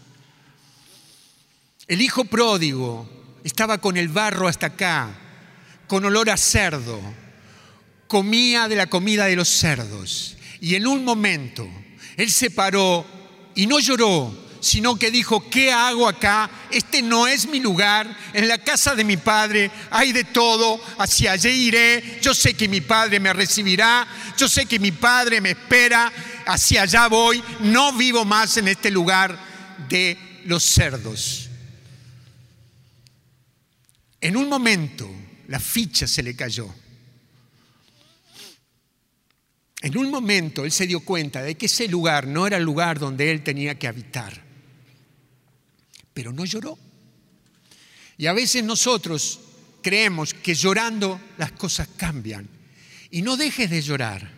El 1.88 2.02
hijo 2.02 2.26
pródigo 2.26 3.10
estaba 3.44 3.80
con 3.80 3.98
el 3.98 4.08
barro 4.08 4.48
hasta 4.48 4.68
acá, 4.68 5.10
con 5.88 6.06
olor 6.06 6.30
a 6.30 6.38
cerdo, 6.38 7.02
comía 8.08 8.68
de 8.68 8.76
la 8.76 8.88
comida 8.88 9.26
de 9.26 9.36
los 9.36 9.50
cerdos. 9.50 10.38
Y 10.62 10.76
en 10.76 10.88
un 10.88 11.04
momento 11.04 11.68
él 12.18 12.32
se 12.32 12.52
paró 12.52 13.06
y 13.56 13.68
no 13.68 13.80
lloró, 13.80 14.34
sino 14.62 14.95
que 14.95 15.10
dijo, 15.10 15.50
¿qué 15.50 15.71
hago 15.71 16.08
acá? 16.08 16.50
Este 16.69 17.02
no 17.02 17.28
es 17.28 17.47
mi 17.47 17.60
lugar, 17.60 18.15
en 18.34 18.47
la 18.47 18.60
casa 18.60 18.95
de 18.95 19.04
mi 19.04 19.17
padre 19.17 19.71
hay 19.89 20.13
de 20.13 20.24
todo, 20.24 20.80
hacia 21.00 21.34
allí 21.34 21.50
iré, 21.50 22.19
yo 22.21 22.34
sé 22.34 22.54
que 22.54 22.67
mi 22.67 22.80
padre 22.80 23.19
me 23.19 23.34
recibirá, 23.34 24.08
yo 24.38 24.47
sé 24.47 24.67
que 24.67 24.80
mi 24.80 24.91
padre 24.91 25.41
me 25.41 25.52
espera, 25.52 26.13
hacia 26.45 26.84
allá 26.84 27.08
voy, 27.08 27.43
no 27.62 27.93
vivo 27.93 28.24
más 28.24 28.56
en 28.58 28.67
este 28.67 28.91
lugar 28.91 29.38
de 29.89 30.17
los 30.45 30.63
cerdos. 30.63 31.50
En 34.21 34.38
un 34.38 34.47
momento 34.47 35.10
la 35.47 35.60
ficha 35.60 36.08
se 36.08 36.21
le 36.21 36.36
cayó. 36.36 36.71
En 39.82 39.97
un 39.97 40.12
momento 40.12 40.63
él 40.63 40.71
se 40.71 40.86
dio 40.86 41.00
cuenta 41.00 41.41
de 41.41 41.56
que 41.56 41.65
ese 41.65 41.88
lugar 41.88 42.28
no 42.28 42.45
era 42.45 42.58
el 42.58 42.63
lugar 42.63 43.00
donde 43.00 43.32
él 43.32 43.43
tenía 43.43 43.80
que 43.80 43.88
habitar 43.88 44.51
pero 46.13 46.32
no 46.32 46.45
lloró. 46.45 46.78
Y 48.17 48.28
a 48.28 48.34
veces 48.34 48.63
nosotros 48.63 49.39
creemos 49.82 50.34
que 50.34 50.54
llorando 50.54 51.19
las 51.38 51.52
cosas 51.54 51.88
cambian. 51.97 52.47
Y 53.10 53.21
no 53.21 53.36
dejes 53.36 53.69
de 53.69 53.82
llorar, 53.82 54.32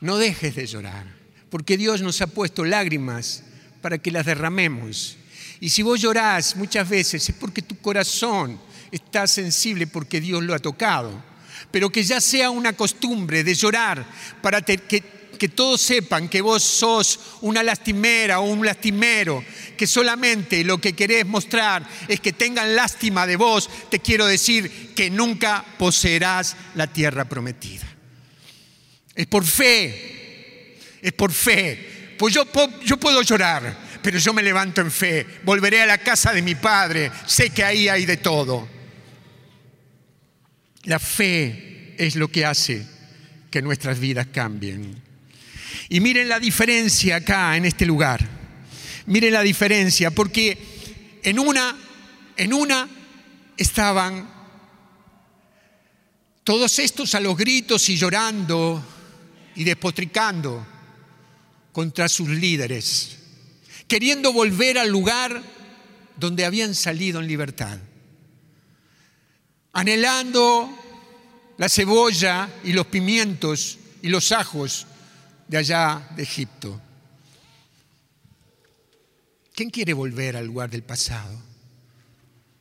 no 0.00 0.18
dejes 0.18 0.54
de 0.56 0.66
llorar, 0.66 1.06
porque 1.48 1.76
Dios 1.76 2.02
nos 2.02 2.20
ha 2.20 2.26
puesto 2.26 2.64
lágrimas 2.64 3.44
para 3.80 3.98
que 3.98 4.10
las 4.10 4.26
derramemos. 4.26 5.16
Y 5.60 5.70
si 5.70 5.82
vos 5.82 6.00
llorás 6.00 6.56
muchas 6.56 6.88
veces 6.88 7.28
es 7.28 7.34
porque 7.34 7.62
tu 7.62 7.78
corazón 7.78 8.60
está 8.90 9.26
sensible 9.26 9.86
porque 9.86 10.20
Dios 10.20 10.42
lo 10.42 10.54
ha 10.54 10.58
tocado. 10.58 11.24
Pero 11.70 11.90
que 11.90 12.02
ya 12.02 12.20
sea 12.20 12.50
una 12.50 12.74
costumbre 12.74 13.42
de 13.42 13.54
llorar 13.54 14.06
para 14.42 14.60
que 14.60 15.02
que 15.36 15.48
todos 15.48 15.80
sepan 15.80 16.28
que 16.28 16.40
vos 16.40 16.62
sos 16.62 17.18
una 17.42 17.62
lastimera 17.62 18.40
o 18.40 18.44
un 18.44 18.64
lastimero, 18.64 19.44
que 19.76 19.86
solamente 19.86 20.64
lo 20.64 20.80
que 20.80 20.94
querés 20.94 21.26
mostrar 21.26 21.86
es 22.08 22.20
que 22.20 22.32
tengan 22.32 22.74
lástima 22.74 23.26
de 23.26 23.36
vos, 23.36 23.68
te 23.90 24.00
quiero 24.00 24.26
decir 24.26 24.94
que 24.94 25.10
nunca 25.10 25.64
poseerás 25.78 26.56
la 26.74 26.86
tierra 26.86 27.26
prometida. 27.26 27.86
Es 29.14 29.26
por 29.26 29.44
fe, 29.44 30.78
es 31.00 31.12
por 31.12 31.32
fe. 31.32 32.14
Pues 32.18 32.34
yo, 32.34 32.46
yo 32.84 32.96
puedo 32.96 33.22
llorar, 33.22 33.76
pero 34.02 34.18
yo 34.18 34.32
me 34.32 34.42
levanto 34.42 34.80
en 34.80 34.90
fe. 34.90 35.26
Volveré 35.44 35.82
a 35.82 35.86
la 35.86 35.98
casa 35.98 36.32
de 36.32 36.42
mi 36.42 36.54
padre, 36.54 37.10
sé 37.26 37.50
que 37.50 37.64
ahí 37.64 37.88
hay 37.88 38.06
de 38.06 38.16
todo. 38.18 38.68
La 40.84 40.98
fe 40.98 41.94
es 41.98 42.16
lo 42.16 42.28
que 42.28 42.44
hace 42.44 42.86
que 43.50 43.62
nuestras 43.62 43.98
vidas 43.98 44.28
cambien. 44.32 45.05
Y 45.88 46.00
miren 46.00 46.28
la 46.28 46.40
diferencia 46.40 47.16
acá 47.16 47.56
en 47.56 47.64
este 47.64 47.86
lugar. 47.86 48.26
Miren 49.06 49.32
la 49.32 49.42
diferencia, 49.42 50.10
porque 50.10 51.20
en 51.22 51.38
una, 51.38 51.76
en 52.36 52.52
una 52.52 52.88
estaban 53.56 54.28
todos 56.44 56.78
estos 56.78 57.14
a 57.14 57.20
los 57.20 57.36
gritos 57.36 57.88
y 57.88 57.96
llorando 57.96 58.82
y 59.56 59.64
despotricando 59.64 60.66
contra 61.72 62.08
sus 62.08 62.28
líderes, 62.28 63.18
queriendo 63.88 64.32
volver 64.32 64.78
al 64.78 64.88
lugar 64.88 65.42
donde 66.16 66.44
habían 66.44 66.74
salido 66.74 67.20
en 67.20 67.26
libertad, 67.26 67.78
anhelando 69.72 70.70
la 71.58 71.68
cebolla 71.68 72.48
y 72.64 72.72
los 72.72 72.86
pimientos 72.86 73.78
y 74.02 74.08
los 74.08 74.32
ajos 74.32 74.86
de 75.48 75.58
allá 75.58 76.08
de 76.16 76.22
Egipto. 76.22 76.80
¿Quién 79.54 79.70
quiere 79.70 79.92
volver 79.94 80.36
al 80.36 80.46
lugar 80.46 80.68
del 80.70 80.82
pasado? 80.82 81.40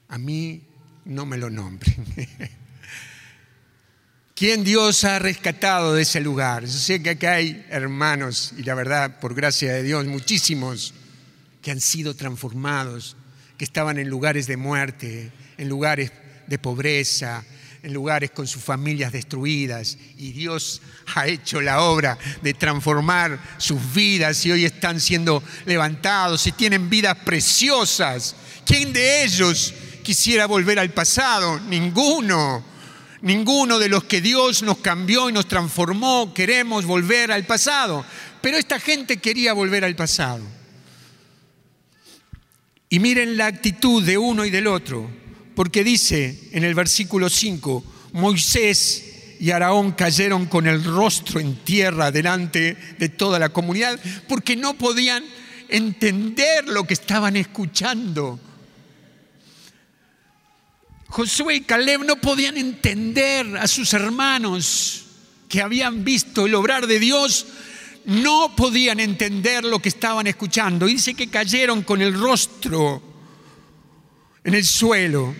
A 0.08 0.18
mí 0.18 0.62
no 1.06 1.26
me 1.26 1.38
lo 1.38 1.50
nombren. 1.50 2.06
¿Quién 4.36 4.64
Dios 4.64 5.04
ha 5.06 5.20
rescatado 5.20 5.94
de 5.94 6.02
ese 6.02 6.20
lugar? 6.20 6.66
Yo 6.66 6.72
sé 6.72 7.02
que 7.02 7.12
acá 7.12 7.36
hay 7.36 7.66
hermanos, 7.70 8.54
y 8.58 8.64
la 8.64 8.76
verdad, 8.76 9.20
por 9.20 9.34
gracia 9.34 9.74
de 9.74 9.84
Dios, 9.84 10.06
muchísimos 10.06 10.94
que 11.62 11.72
han 11.72 11.80
sido 11.80 12.16
transformados, 12.16 13.16
que 13.58 13.64
estaban 13.66 13.98
en 13.98 14.10
lugares 14.10 14.46
de 14.46 14.58
muerte, 14.58 15.32
en 15.58 15.70
lugares 15.70 16.12
de 16.48 16.60
pobreza, 16.60 17.46
en 17.86 17.94
lugares 17.94 18.32
con 18.32 18.48
sus 18.48 18.64
familias 18.64 19.12
destruidas 19.12 19.96
y 20.18 20.32
Dios 20.32 20.82
ha 21.14 21.28
hecho 21.28 21.62
la 21.62 21.82
obra 21.82 22.18
de 22.42 22.56
transformar 22.56 23.40
sus 23.60 23.80
vidas 23.94 24.44
y 24.44 24.52
hoy 24.52 24.66
están 24.66 25.00
siendo 25.00 25.44
levantados 25.66 26.48
y 26.48 26.52
tienen 26.54 26.90
vidas 26.90 27.16
preciosas. 27.24 28.36
¿Quién 28.66 28.92
de 28.92 29.24
ellos 29.24 29.72
quisiera 30.02 30.48
volver 30.48 30.80
al 30.80 30.90
pasado? 30.94 31.60
Ninguno. 31.60 32.66
Ninguno 33.22 33.78
de 33.78 33.90
los 33.90 34.06
que 34.06 34.20
Dios 34.20 34.64
nos 34.64 34.80
cambió 34.80 35.30
y 35.30 35.34
nos 35.34 35.48
transformó 35.48 36.34
queremos 36.34 36.86
volver 36.86 37.32
al 37.32 37.46
pasado. 37.46 38.04
Pero 38.42 38.58
esta 38.58 38.80
gente 38.80 39.18
quería 39.18 39.54
volver 39.54 39.86
al 39.86 39.96
pasado. 39.96 40.44
Y 42.90 42.98
miren 42.98 43.38
la 43.38 43.46
actitud 43.46 44.04
de 44.04 44.18
uno 44.18 44.44
y 44.44 44.50
del 44.50 44.66
otro 44.66 45.25
porque 45.56 45.84
dice 45.84 46.50
en 46.52 46.64
el 46.64 46.76
versículo 46.76 47.30
5, 47.30 47.84
Moisés 48.14 49.36
y 49.40 49.52
Araón 49.52 49.92
cayeron 49.92 50.46
con 50.46 50.68
el 50.68 50.84
rostro 50.84 51.40
en 51.40 51.56
tierra 51.58 52.12
delante 52.12 52.78
de 52.98 53.10
toda 53.10 53.40
la 53.40 53.50
comunidad, 53.50 54.00
porque 54.28 54.56
no 54.56 54.76
podían 54.76 55.24
entender 55.70 56.68
lo 56.68 56.86
que 56.86 56.94
estaban 56.94 57.36
escuchando. 57.36 58.40
Josué 61.08 61.56
y 61.56 61.62
Caleb 61.62 62.04
no 62.04 62.18
podían 62.18 62.58
entender 62.58 63.58
a 63.58 63.68
sus 63.68 63.94
hermanos 63.94 65.06
que 65.48 65.62
habían 65.62 66.04
visto 66.04 66.46
el 66.46 66.56
obrar 66.56 66.88
de 66.88 67.00
Dios, 67.00 67.46
no 68.06 68.56
podían 68.56 69.00
entender 69.00 69.64
lo 69.64 69.80
que 69.80 69.90
estaban 69.90 70.28
escuchando. 70.28 70.86
Dice 70.86 71.14
que 71.14 71.30
cayeron 71.30 71.84
con 71.84 72.02
el 72.02 72.14
rostro 72.14 73.15
en 74.46 74.54
el 74.54 74.64
suelo. 74.64 75.36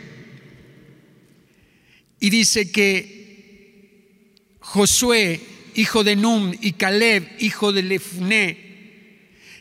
Y 2.20 2.30
dice 2.30 2.72
que 2.72 4.58
Josué, 4.60 5.40
hijo 5.76 6.04
de 6.04 6.16
Num, 6.16 6.54
y 6.60 6.74
Caleb, 6.74 7.38
hijo 7.40 7.72
de 7.72 7.84
Lefné, 7.84 8.58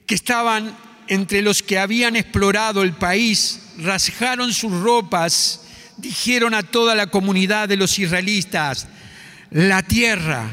que 0.07 0.14
estaban 0.14 0.76
entre 1.07 1.42
los 1.42 1.62
que 1.62 1.78
habían 1.78 2.16
explorado 2.16 2.83
el 2.83 2.94
país, 2.94 3.61
rasgaron 3.78 4.52
sus 4.52 4.72
ropas, 4.72 5.66
dijeron 5.98 6.54
a 6.54 6.62
toda 6.62 6.94
la 6.94 7.09
comunidad 7.09 7.68
de 7.68 7.76
los 7.76 7.98
israelitas, 7.98 8.88
la 9.50 9.83
tierra 9.83 10.50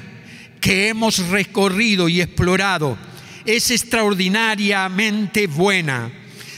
que 0.60 0.90
hemos 0.90 1.30
recorrido 1.30 2.10
y 2.10 2.22
explorado 2.22 2.98
es 3.46 3.72
extraordinariamente 3.72 5.48
buena. 5.48 6.12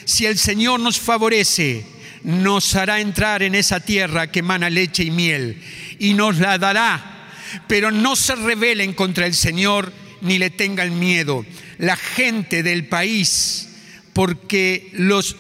Si 0.05 0.25
el 0.25 0.37
Señor 0.37 0.79
nos 0.79 0.99
favorece, 0.99 1.92
nos 2.23 2.75
hará 2.75 2.99
entrar 3.01 3.43
en 3.43 3.55
esa 3.55 3.79
tierra 3.79 4.31
que 4.31 4.39
emana 4.39 4.69
leche 4.69 5.03
y 5.03 5.11
miel 5.11 5.61
y 5.99 6.13
nos 6.13 6.37
la 6.37 6.57
dará. 6.57 7.29
Pero 7.67 7.91
no 7.91 8.15
se 8.15 8.35
rebelen 8.35 8.93
contra 8.93 9.27
el 9.27 9.35
Señor 9.35 9.91
ni 10.21 10.39
le 10.39 10.49
tengan 10.49 10.97
miedo. 10.97 11.45
La 11.77 11.95
gente 11.95 12.63
del 12.63 12.87
país, 12.87 13.69
porque 14.13 14.89
los 14.93 15.35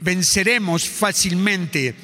venceremos 0.00 0.84
fácilmente. 0.84 1.94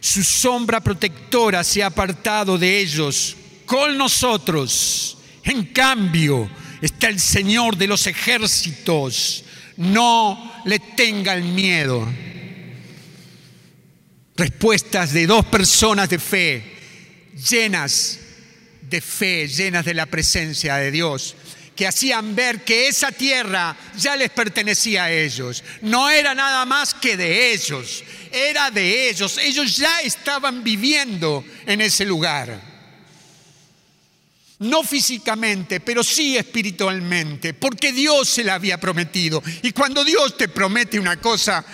Su 0.00 0.22
sombra 0.22 0.80
protectora 0.80 1.64
se 1.64 1.82
ha 1.82 1.86
apartado 1.86 2.58
de 2.58 2.78
ellos 2.78 3.36
con 3.64 3.96
nosotros. 3.96 5.18
En 5.42 5.64
cambio, 5.66 6.48
está 6.82 7.08
el 7.08 7.18
Señor 7.18 7.76
de 7.76 7.86
los 7.86 8.06
ejércitos. 8.06 9.44
No 9.76 10.62
le 10.66 10.78
tengan 10.78 11.54
miedo 11.54 12.06
respuestas 14.36 15.12
de 15.12 15.26
dos 15.26 15.44
personas 15.46 16.08
de 16.08 16.18
fe, 16.18 16.76
llenas 17.50 18.18
de 18.82 19.00
fe, 19.00 19.48
llenas 19.48 19.84
de 19.84 19.94
la 19.94 20.06
presencia 20.06 20.76
de 20.76 20.90
Dios, 20.90 21.36
que 21.74 21.86
hacían 21.86 22.34
ver 22.36 22.62
que 22.64 22.88
esa 22.88 23.10
tierra 23.10 23.76
ya 23.96 24.16
les 24.16 24.30
pertenecía 24.30 25.04
a 25.04 25.12
ellos. 25.12 25.62
No 25.82 26.08
era 26.08 26.34
nada 26.34 26.64
más 26.64 26.94
que 26.94 27.16
de 27.16 27.52
ellos, 27.52 28.04
era 28.30 28.70
de 28.70 29.08
ellos. 29.08 29.38
Ellos 29.38 29.76
ya 29.76 30.00
estaban 30.00 30.62
viviendo 30.62 31.44
en 31.66 31.80
ese 31.80 32.04
lugar. 32.04 32.74
No 34.60 34.84
físicamente, 34.84 35.80
pero 35.80 36.04
sí 36.04 36.36
espiritualmente, 36.36 37.54
porque 37.54 37.92
Dios 37.92 38.28
se 38.28 38.44
la 38.44 38.54
había 38.54 38.78
prometido. 38.78 39.42
Y 39.62 39.72
cuando 39.72 40.04
Dios 40.04 40.36
te 40.36 40.48
promete 40.48 41.00
una 41.00 41.20
cosa, 41.20 41.64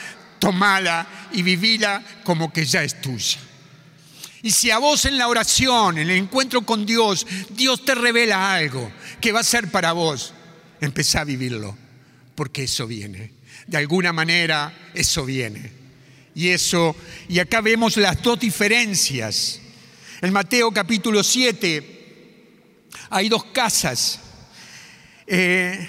tomala 0.41 1.07
y 1.33 1.43
vivila 1.43 2.03
como 2.25 2.53
que 2.53 2.65
ya 2.65 2.83
es 2.83 3.01
tuya. 3.01 3.39
Y 4.43 4.51
si 4.51 4.71
a 4.71 4.79
vos 4.79 5.05
en 5.05 5.19
la 5.19 5.29
oración, 5.29 5.99
en 5.99 6.11
el 6.11 6.17
encuentro 6.17 6.63
con 6.63 6.87
Dios, 6.87 7.27
Dios 7.51 7.85
te 7.85 7.95
revela 7.95 8.55
algo 8.55 8.91
que 9.21 9.33
va 9.33 9.41
a 9.41 9.45
ser 9.45 9.71
para 9.71 9.93
vos, 9.93 10.33
empezá 10.81 11.21
a 11.21 11.25
vivirlo, 11.25 11.77
porque 12.35 12.65
eso 12.65 12.87
viene. 12.87 13.33
De 13.67 13.77
alguna 13.77 14.13
manera, 14.13 14.91
eso 14.95 15.25
viene. 15.25 15.73
Y 16.35 16.49
eso, 16.49 16.97
y 17.29 17.39
acá 17.39 17.61
vemos 17.61 17.99
las 17.99 18.23
dos 18.23 18.41
diferencias. 18.41 19.61
En 20.23 20.33
Mateo 20.33 20.73
capítulo 20.73 21.23
7 21.23 21.99
hay 23.11 23.29
dos 23.29 23.45
casas. 23.45 24.21
Eh, 25.27 25.87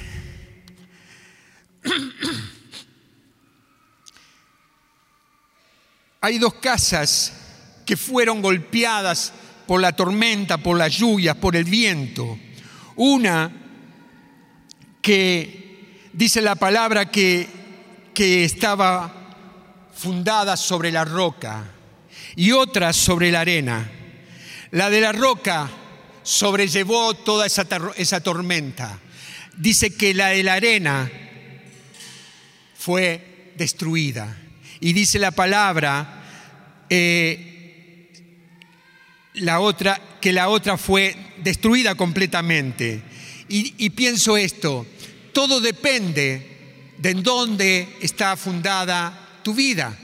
Hay 6.23 6.37
dos 6.37 6.53
casas 6.55 7.33
que 7.83 7.97
fueron 7.97 8.43
golpeadas 8.43 9.33
por 9.65 9.81
la 9.81 9.95
tormenta, 9.95 10.59
por 10.59 10.77
las 10.77 10.93
lluvias, 10.93 11.35
por 11.35 11.55
el 11.55 11.63
viento. 11.63 12.37
Una 12.95 13.51
que 15.01 16.09
dice 16.13 16.41
la 16.41 16.53
palabra 16.53 17.09
que, 17.09 17.47
que 18.13 18.43
estaba 18.43 19.11
fundada 19.95 20.57
sobre 20.57 20.91
la 20.91 21.05
roca 21.05 21.71
y 22.35 22.51
otra 22.51 22.93
sobre 22.93 23.31
la 23.31 23.41
arena. 23.41 23.89
La 24.69 24.91
de 24.91 25.01
la 25.01 25.13
roca 25.13 25.71
sobrellevó 26.21 27.15
toda 27.15 27.47
esa, 27.47 27.65
esa 27.95 28.21
tormenta. 28.21 28.99
Dice 29.57 29.95
que 29.95 30.13
la 30.13 30.27
de 30.27 30.43
la 30.43 30.53
arena 30.53 31.11
fue 32.77 33.53
destruida. 33.57 34.37
Y 34.81 34.93
dice 34.93 35.19
la 35.19 35.31
palabra, 35.31 36.23
eh, 36.89 38.11
la 39.35 39.59
otra, 39.61 40.01
que 40.19 40.33
la 40.33 40.49
otra 40.49 40.77
fue 40.77 41.15
destruida 41.37 41.95
completamente. 41.95 43.03
Y, 43.47 43.75
y 43.77 43.91
pienso 43.91 44.35
esto, 44.35 44.85
todo 45.33 45.61
depende 45.61 46.93
de 46.97 47.09
en 47.09 47.23
dónde 47.23 47.97
está 48.01 48.35
fundada 48.35 49.39
tu 49.43 49.53
vida. 49.53 49.97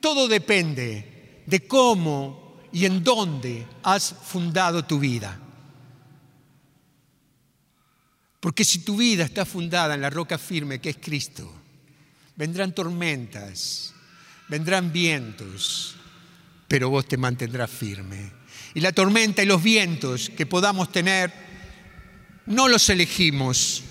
Todo 0.00 0.26
depende 0.26 1.42
de 1.46 1.66
cómo 1.66 2.60
y 2.72 2.84
en 2.84 3.02
dónde 3.04 3.66
has 3.82 4.14
fundado 4.24 4.84
tu 4.84 4.98
vida. 4.98 5.40
Porque 8.40 8.64
si 8.64 8.80
tu 8.80 8.96
vida 8.96 9.24
está 9.24 9.44
fundada 9.44 9.94
en 9.94 10.02
la 10.02 10.10
roca 10.10 10.38
firme 10.38 10.80
que 10.80 10.90
es 10.90 10.98
Cristo, 10.98 11.52
vendrán 12.36 12.74
tormentas, 12.74 13.94
vendrán 14.48 14.92
vientos, 14.92 15.96
pero 16.68 16.90
vos 16.90 17.08
te 17.08 17.16
mantendrás 17.16 17.70
firme. 17.70 18.30
Y 18.74 18.80
la 18.80 18.92
tormenta 18.92 19.42
y 19.42 19.46
los 19.46 19.62
vientos 19.62 20.30
que 20.30 20.46
podamos 20.46 20.92
tener, 20.92 21.32
no 22.46 22.68
los 22.68 22.88
elegimos. 22.90 23.82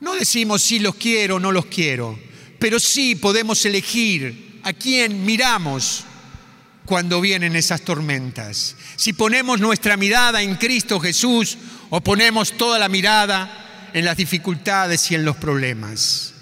No 0.00 0.14
decimos 0.14 0.62
si 0.62 0.80
los 0.80 0.96
quiero 0.96 1.36
o 1.36 1.40
no 1.40 1.52
los 1.52 1.66
quiero, 1.66 2.18
pero 2.58 2.80
sí 2.80 3.14
podemos 3.14 3.64
elegir 3.64 4.60
a 4.64 4.72
quién 4.72 5.24
miramos 5.24 6.04
cuando 6.84 7.20
vienen 7.20 7.54
esas 7.54 7.82
tormentas. 7.82 8.76
Si 8.96 9.12
ponemos 9.12 9.60
nuestra 9.60 9.96
mirada 9.96 10.42
en 10.42 10.56
Cristo 10.56 10.98
Jesús 10.98 11.56
o 11.90 12.00
ponemos 12.00 12.52
toda 12.52 12.78
la 12.78 12.88
mirada 12.88 13.90
en 13.92 14.04
las 14.04 14.16
dificultades 14.16 15.10
y 15.10 15.14
en 15.14 15.24
los 15.24 15.36
problemas. 15.36 16.35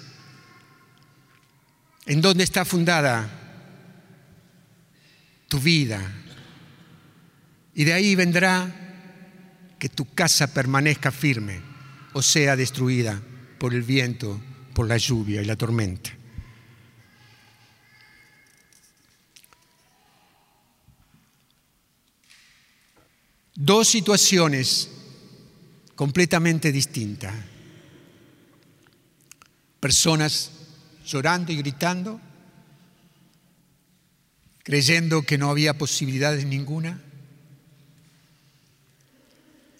¿En 2.05 2.21
dónde 2.21 2.43
está 2.43 2.65
fundada 2.65 3.27
tu 5.47 5.59
vida? 5.59 6.01
Y 7.73 7.83
de 7.83 7.93
ahí 7.93 8.15
vendrá 8.15 8.73
que 9.79 9.89
tu 9.89 10.13
casa 10.13 10.53
permanezca 10.53 11.11
firme 11.11 11.61
o 12.13 12.21
sea 12.21 12.55
destruida 12.55 13.21
por 13.59 13.73
el 13.73 13.81
viento, 13.81 14.39
por 14.73 14.87
la 14.87 14.97
lluvia 14.97 15.41
y 15.41 15.45
la 15.45 15.55
tormenta. 15.55 16.11
Dos 23.55 23.87
situaciones 23.87 24.89
completamente 25.95 26.71
distintas. 26.71 27.33
Personas 29.79 30.51
llorando 31.05 31.51
y 31.51 31.57
gritando, 31.57 32.19
creyendo 34.63 35.21
que 35.21 35.37
no 35.37 35.49
había 35.49 35.77
posibilidades 35.77 36.45
ninguna, 36.45 37.01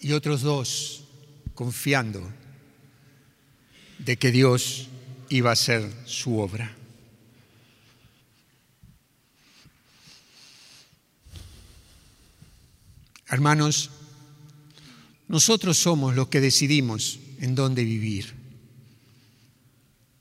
y 0.00 0.12
otros 0.12 0.42
dos 0.42 1.04
confiando 1.54 2.22
de 3.98 4.16
que 4.16 4.30
Dios 4.30 4.88
iba 5.28 5.50
a 5.50 5.54
hacer 5.54 5.90
su 6.04 6.38
obra. 6.38 6.76
Hermanos, 13.28 13.90
nosotros 15.26 15.76
somos 15.76 16.14
los 16.14 16.28
que 16.28 16.40
decidimos 16.40 17.18
en 17.40 17.56
dónde 17.56 17.82
vivir. 17.82 18.34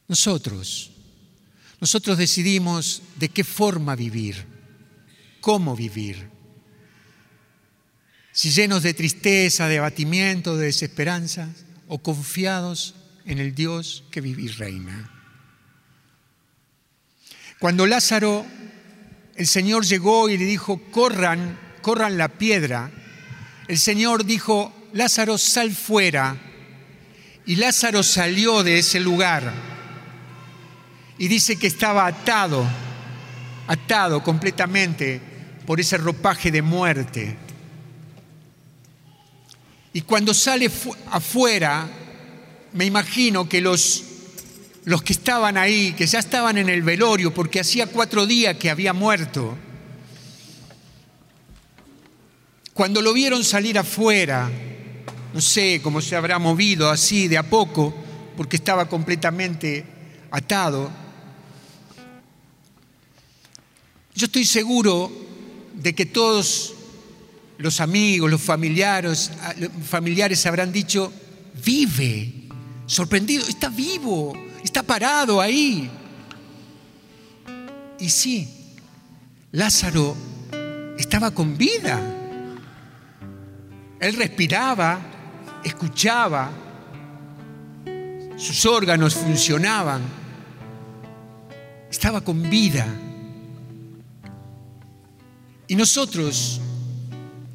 Nosotros. 0.07 0.94
Nosotros 1.81 2.17
decidimos 2.17 3.01
de 3.17 3.29
qué 3.29 3.43
forma 3.43 3.95
vivir, 3.95 4.45
cómo 5.41 5.75
vivir. 5.75 6.29
Si 8.31 8.51
llenos 8.51 8.83
de 8.83 8.93
tristeza, 8.93 9.67
de 9.67 9.77
abatimiento, 9.77 10.57
de 10.57 10.67
desesperanza, 10.67 11.49
o 11.87 11.99
confiados 11.99 12.95
en 13.25 13.39
el 13.39 13.53
Dios 13.53 14.03
que 14.11 14.21
vive 14.21 14.43
y 14.43 14.47
reina. 14.47 15.11
Cuando 17.59 17.85
Lázaro, 17.85 18.45
el 19.35 19.47
Señor 19.47 19.85
llegó 19.85 20.29
y 20.29 20.37
le 20.37 20.45
dijo, 20.45 20.81
corran, 20.91 21.59
corran 21.81 22.17
la 22.17 22.29
piedra, 22.29 22.91
el 23.67 23.79
Señor 23.79 24.25
dijo, 24.25 24.73
Lázaro, 24.93 25.37
sal 25.37 25.73
fuera. 25.73 26.37
Y 27.45 27.57
Lázaro 27.57 28.03
salió 28.03 28.63
de 28.63 28.79
ese 28.79 28.99
lugar 28.99 29.74
y 31.17 31.27
dice 31.27 31.57
que 31.57 31.67
estaba 31.67 32.05
atado, 32.05 32.65
atado 33.67 34.23
completamente 34.23 35.21
por 35.65 35.79
ese 35.79 35.97
ropaje 35.97 36.51
de 36.51 36.61
muerte. 36.61 37.37
Y 39.93 40.01
cuando 40.01 40.33
sale 40.33 40.69
afuera, 41.09 41.87
me 42.73 42.85
imagino 42.85 43.47
que 43.47 43.61
los, 43.61 44.03
los 44.83 45.01
que 45.01 45.13
estaban 45.13 45.57
ahí, 45.57 45.93
que 45.93 46.05
ya 46.05 46.19
estaban 46.19 46.57
en 46.57 46.67
el 46.67 46.81
velorio, 46.81 47.33
porque 47.33 47.61
hacía 47.61 47.87
cuatro 47.87 48.25
días 48.25 48.57
que 48.57 48.69
había 48.69 48.91
muerto, 48.91 49.57
cuando 52.73 53.01
lo 53.01 53.13
vieron 53.13 53.45
salir 53.45 53.79
afuera, 53.79 54.51
no 55.33 55.39
sé 55.39 55.79
cómo 55.81 56.01
se 56.01 56.17
habrá 56.17 56.39
movido 56.39 56.89
así 56.89 57.29
de 57.29 57.37
a 57.37 57.43
poco, 57.43 57.95
porque 58.35 58.57
estaba 58.57 58.89
completamente 58.89 59.85
atado, 60.29 60.91
yo 64.15 64.25
estoy 64.27 64.45
seguro 64.45 65.11
de 65.73 65.93
que 65.93 66.05
todos 66.05 66.73
los 67.57 67.81
amigos, 67.81 68.31
los 68.31 68.41
familiares, 68.41 69.31
ah, 69.41 69.53
familiares 69.85 70.45
habrán 70.45 70.71
dicho, 70.71 71.11
vive, 71.63 72.33
sorprendido, 72.85 73.45
está 73.45 73.67
vivo, 73.69 74.33
está 74.63 74.83
parado 74.83 75.41
ahí. 75.41 75.89
Y 77.99 78.09
sí, 78.09 78.47
Lázaro 79.51 80.15
estaba 80.97 81.31
con 81.31 81.57
vida. 81.57 81.99
Él 83.99 84.15
respiraba, 84.15 84.99
escuchaba, 85.63 86.51
sus 88.37 88.65
órganos 88.65 89.15
funcionaban, 89.15 90.01
estaba 91.89 92.21
con 92.21 92.49
vida. 92.49 92.87
Y 95.67 95.75
nosotros 95.75 96.61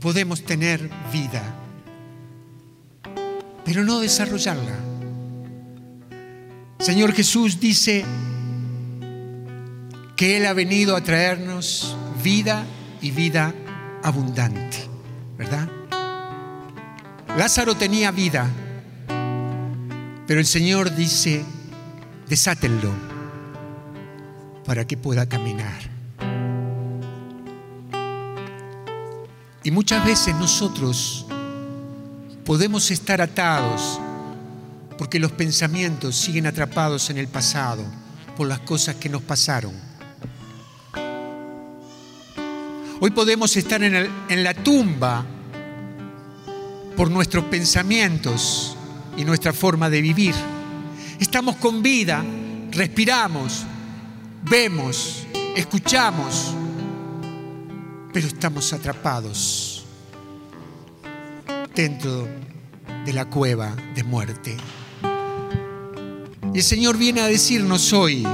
podemos 0.00 0.42
tener 0.42 0.90
vida, 1.12 1.42
pero 3.64 3.84
no 3.84 4.00
desarrollarla. 4.00 4.78
Señor 6.80 7.12
Jesús 7.12 7.60
dice 7.60 8.04
que 10.16 10.36
Él 10.38 10.46
ha 10.46 10.54
venido 10.54 10.96
a 10.96 11.02
traernos 11.02 11.94
vida 12.22 12.64
y 13.00 13.10
vida 13.10 13.54
abundante, 14.02 14.78
¿verdad? 15.38 15.68
Lázaro 17.36 17.76
tenía 17.76 18.10
vida, 18.10 18.50
pero 20.26 20.40
el 20.40 20.46
Señor 20.46 20.94
dice, 20.96 21.44
desátenlo 22.28 22.90
para 24.64 24.86
que 24.86 24.96
pueda 24.96 25.28
caminar. 25.28 25.89
Y 29.62 29.70
muchas 29.70 30.04
veces 30.04 30.34
nosotros 30.36 31.26
podemos 32.44 32.90
estar 32.90 33.20
atados 33.20 34.00
porque 34.96 35.18
los 35.18 35.32
pensamientos 35.32 36.16
siguen 36.16 36.46
atrapados 36.46 37.10
en 37.10 37.18
el 37.18 37.28
pasado 37.28 37.84
por 38.36 38.48
las 38.48 38.60
cosas 38.60 38.96
que 38.96 39.08
nos 39.08 39.22
pasaron. 39.22 39.72
Hoy 43.02 43.10
podemos 43.10 43.56
estar 43.56 43.82
en, 43.82 44.44
la 44.44 44.54
tumba 44.54 45.24
por 46.96 47.10
nuestros 47.10 47.44
pensamientos 47.44 48.76
y 49.16 49.24
nuestra 49.24 49.52
forma 49.52 49.88
de 49.88 50.02
vivir. 50.02 50.34
Estamos 51.18 51.56
con 51.56 51.82
vida, 51.82 52.22
respiramos, 52.70 53.64
vemos, 54.42 55.26
escuchamos, 55.56 56.54
pero 58.12 58.26
estamos 58.26 58.72
atrapados 58.72 59.84
dentro 61.74 62.28
de 63.04 63.12
la 63.12 63.26
cueva 63.26 63.74
de 63.94 64.02
muerte. 64.02 64.56
Y 66.52 66.58
el 66.58 66.64
Señor 66.64 66.98
viene 66.98 67.20
a 67.20 67.26
decirnos 67.26 67.92
hoy, 67.92 68.26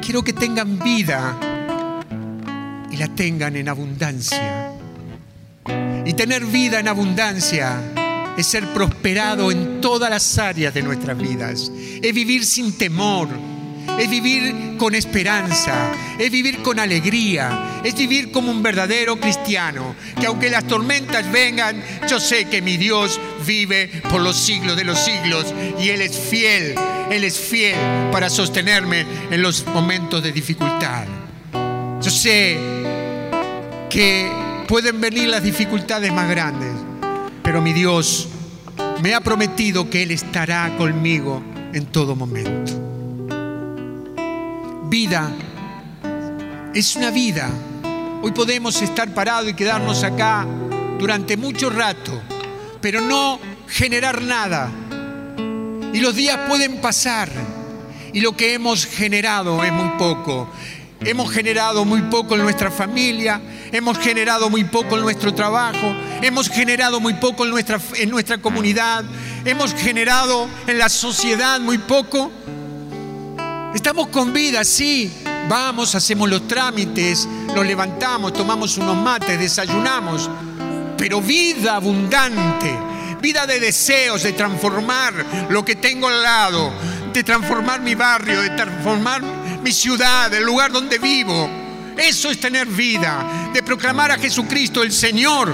quiero 0.00 0.22
que 0.22 0.32
tengan 0.32 0.78
vida 0.78 1.36
y 2.90 2.96
la 2.96 3.08
tengan 3.08 3.56
en 3.56 3.68
abundancia. 3.68 4.72
Y 6.06 6.12
tener 6.12 6.44
vida 6.44 6.78
en 6.78 6.88
abundancia 6.88 7.80
es 8.36 8.46
ser 8.46 8.66
prosperado 8.72 9.50
en 9.50 9.80
todas 9.80 10.10
las 10.10 10.38
áreas 10.38 10.74
de 10.74 10.82
nuestras 10.82 11.18
vidas, 11.18 11.72
es 11.74 12.14
vivir 12.14 12.44
sin 12.44 12.76
temor, 12.76 13.28
es 13.98 14.10
vivir 14.10 14.76
con 14.76 14.94
esperanza, 14.94 15.92
es 16.18 16.30
vivir 16.30 16.62
con 16.62 16.78
alegría, 16.78 17.80
es 17.84 17.94
vivir 17.94 18.32
como 18.32 18.50
un 18.50 18.62
verdadero 18.62 19.18
cristiano, 19.18 19.94
que 20.18 20.26
aunque 20.26 20.50
las 20.50 20.66
tormentas 20.66 21.30
vengan, 21.30 21.82
yo 22.08 22.18
sé 22.18 22.46
que 22.46 22.60
mi 22.60 22.76
Dios 22.76 23.20
vive 23.46 23.90
por 24.10 24.20
los 24.20 24.36
siglos 24.36 24.76
de 24.76 24.84
los 24.84 24.98
siglos 24.98 25.54
y 25.78 25.90
Él 25.90 26.02
es 26.02 26.18
fiel, 26.18 26.74
Él 27.10 27.24
es 27.24 27.38
fiel 27.38 27.76
para 28.10 28.30
sostenerme 28.30 29.06
en 29.30 29.42
los 29.42 29.66
momentos 29.66 30.22
de 30.22 30.32
dificultad. 30.32 31.06
Yo 32.02 32.10
sé 32.10 32.58
que 33.88 34.30
pueden 34.66 35.00
venir 35.00 35.28
las 35.28 35.42
dificultades 35.42 36.12
más 36.12 36.28
grandes, 36.28 36.72
pero 37.42 37.62
mi 37.62 37.72
Dios 37.72 38.28
me 39.02 39.14
ha 39.14 39.20
prometido 39.20 39.88
que 39.88 40.02
Él 40.02 40.10
estará 40.10 40.76
conmigo 40.76 41.42
en 41.72 41.86
todo 41.86 42.16
momento 42.16 42.83
vida 44.88 45.30
es 46.74 46.96
una 46.96 47.10
vida. 47.10 47.48
Hoy 48.22 48.32
podemos 48.32 48.80
estar 48.82 49.12
parados 49.14 49.50
y 49.50 49.54
quedarnos 49.54 50.02
acá 50.02 50.46
durante 50.98 51.36
mucho 51.36 51.70
rato, 51.70 52.20
pero 52.80 53.00
no 53.00 53.38
generar 53.68 54.22
nada. 54.22 54.70
Y 55.92 56.00
los 56.00 56.14
días 56.14 56.38
pueden 56.48 56.80
pasar 56.80 57.30
y 58.12 58.20
lo 58.20 58.36
que 58.36 58.54
hemos 58.54 58.86
generado 58.86 59.62
es 59.62 59.72
muy 59.72 59.90
poco. 59.98 60.48
Hemos 61.00 61.30
generado 61.30 61.84
muy 61.84 62.02
poco 62.02 62.34
en 62.34 62.42
nuestra 62.42 62.70
familia, 62.70 63.40
hemos 63.70 63.98
generado 63.98 64.48
muy 64.48 64.64
poco 64.64 64.96
en 64.96 65.02
nuestro 65.02 65.34
trabajo, 65.34 65.94
hemos 66.22 66.48
generado 66.48 66.98
muy 66.98 67.14
poco 67.14 67.44
en 67.44 67.50
nuestra, 67.50 67.78
en 67.96 68.10
nuestra 68.10 68.38
comunidad, 68.38 69.04
hemos 69.44 69.74
generado 69.74 70.48
en 70.66 70.78
la 70.78 70.88
sociedad 70.88 71.60
muy 71.60 71.78
poco. 71.78 72.32
Estamos 73.74 74.08
con 74.08 74.32
vida, 74.32 74.64
sí. 74.64 75.12
Vamos, 75.48 75.94
hacemos 75.94 76.30
los 76.30 76.46
trámites, 76.48 77.26
nos 77.54 77.66
levantamos, 77.66 78.32
tomamos 78.32 78.78
unos 78.78 78.96
mates, 78.96 79.38
desayunamos. 79.38 80.30
Pero 80.96 81.20
vida 81.20 81.76
abundante, 81.76 82.72
vida 83.20 83.46
de 83.46 83.58
deseos, 83.60 84.22
de 84.22 84.32
transformar 84.32 85.12
lo 85.50 85.64
que 85.64 85.74
tengo 85.74 86.08
al 86.08 86.22
lado, 86.22 86.72
de 87.12 87.22
transformar 87.24 87.80
mi 87.80 87.94
barrio, 87.94 88.40
de 88.40 88.50
transformar 88.50 89.22
mi 89.62 89.72
ciudad, 89.72 90.32
el 90.32 90.44
lugar 90.44 90.70
donde 90.72 90.98
vivo. 90.98 91.50
Eso 91.98 92.30
es 92.30 92.38
tener 92.38 92.66
vida, 92.66 93.50
de 93.52 93.62
proclamar 93.62 94.12
a 94.12 94.18
Jesucristo 94.18 94.82
el 94.82 94.92
Señor 94.92 95.52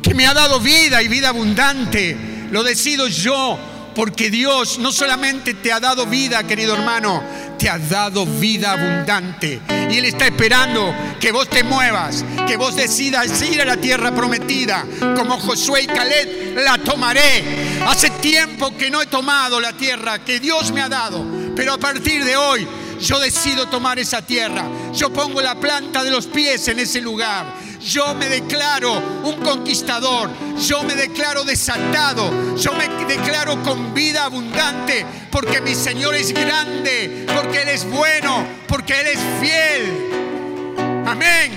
que 0.00 0.14
me 0.14 0.26
ha 0.26 0.34
dado 0.34 0.60
vida 0.60 1.02
y 1.02 1.08
vida 1.08 1.30
abundante. 1.30 2.16
Lo 2.50 2.62
decido 2.62 3.08
yo, 3.08 3.58
porque 3.94 4.30
Dios 4.30 4.78
no 4.78 4.92
solamente 4.92 5.54
te 5.54 5.72
ha 5.72 5.80
dado 5.80 6.06
vida, 6.06 6.42
querido 6.44 6.74
hermano, 6.74 7.22
te 7.58 7.68
ha 7.68 7.78
dado 7.78 8.26
vida 8.26 8.72
abundante. 8.72 9.60
Y 9.90 9.98
Él 9.98 10.04
está 10.06 10.26
esperando 10.26 10.94
que 11.20 11.32
vos 11.32 11.48
te 11.48 11.62
muevas, 11.62 12.24
que 12.46 12.56
vos 12.56 12.74
decidas 12.74 13.42
ir 13.42 13.60
a 13.60 13.64
la 13.64 13.76
tierra 13.76 14.14
prometida. 14.14 14.84
Como 15.16 15.38
Josué 15.38 15.82
y 15.82 15.86
Caleb, 15.86 16.56
la 16.56 16.78
tomaré. 16.78 17.44
Hace 17.86 18.10
tiempo 18.10 18.76
que 18.76 18.90
no 18.90 19.02
he 19.02 19.06
tomado 19.06 19.60
la 19.60 19.72
tierra 19.72 20.18
que 20.24 20.40
Dios 20.40 20.72
me 20.72 20.80
ha 20.80 20.88
dado, 20.88 21.24
pero 21.54 21.74
a 21.74 21.78
partir 21.78 22.24
de 22.24 22.36
hoy 22.36 22.66
yo 23.02 23.18
decido 23.18 23.66
tomar 23.66 23.98
esa 23.98 24.22
tierra. 24.22 24.64
Yo 24.94 25.12
pongo 25.12 25.42
la 25.42 25.58
planta 25.58 26.04
de 26.04 26.10
los 26.10 26.26
pies 26.26 26.66
en 26.68 26.78
ese 26.78 27.00
lugar. 27.00 27.46
Yo 27.84 28.14
me 28.14 28.28
declaro 28.28 28.92
un 29.24 29.36
conquistador. 29.42 30.30
Yo 30.56 30.82
me 30.84 30.94
declaro 30.94 31.44
desatado. 31.44 32.56
Yo 32.56 32.72
me 32.74 32.88
declaro 33.06 33.60
con 33.62 33.92
vida 33.92 34.24
abundante. 34.24 35.04
Porque 35.30 35.60
mi 35.60 35.74
Señor 35.74 36.14
es 36.14 36.32
grande. 36.32 37.26
Porque 37.34 37.62
Él 37.62 37.68
es 37.68 37.84
bueno. 37.84 38.46
Porque 38.68 39.00
Él 39.00 39.06
es 39.08 39.18
fiel. 39.40 41.04
Amén. 41.06 41.52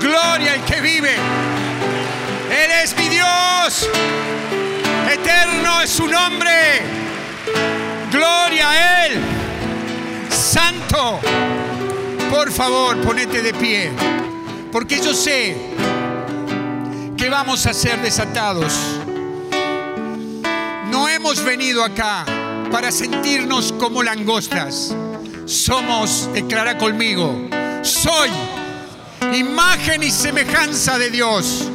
Gloria 0.00 0.54
al 0.54 0.64
que 0.64 0.80
vive. 0.80 1.14
Él 1.14 2.70
es 2.82 2.96
mi 2.96 3.08
Dios. 3.08 3.88
Eterno 5.12 5.82
es 5.82 5.90
su 5.90 6.06
nombre. 6.06 6.80
Gloria 8.10 8.70
a 8.70 9.06
Él. 9.06 9.20
Santo. 10.30 11.20
Por 12.30 12.50
favor, 12.50 12.96
ponete 13.02 13.42
de 13.42 13.52
pie. 13.52 13.90
Porque 14.72 15.00
yo 15.00 15.12
sé 15.14 15.56
que 17.16 17.28
vamos 17.28 17.66
a 17.66 17.74
ser 17.74 18.00
desatados. 18.02 18.72
No 20.90 21.08
hemos 21.08 21.42
venido 21.42 21.84
acá 21.84 22.24
para 22.70 22.92
sentirnos 22.92 23.72
como 23.72 24.02
langostas. 24.02 24.94
Somos, 25.44 26.32
declara 26.32 26.78
conmigo, 26.78 27.48
soy 27.82 28.30
imagen 29.34 30.04
y 30.04 30.10
semejanza 30.10 30.98
de 30.98 31.10
Dios. 31.10 31.68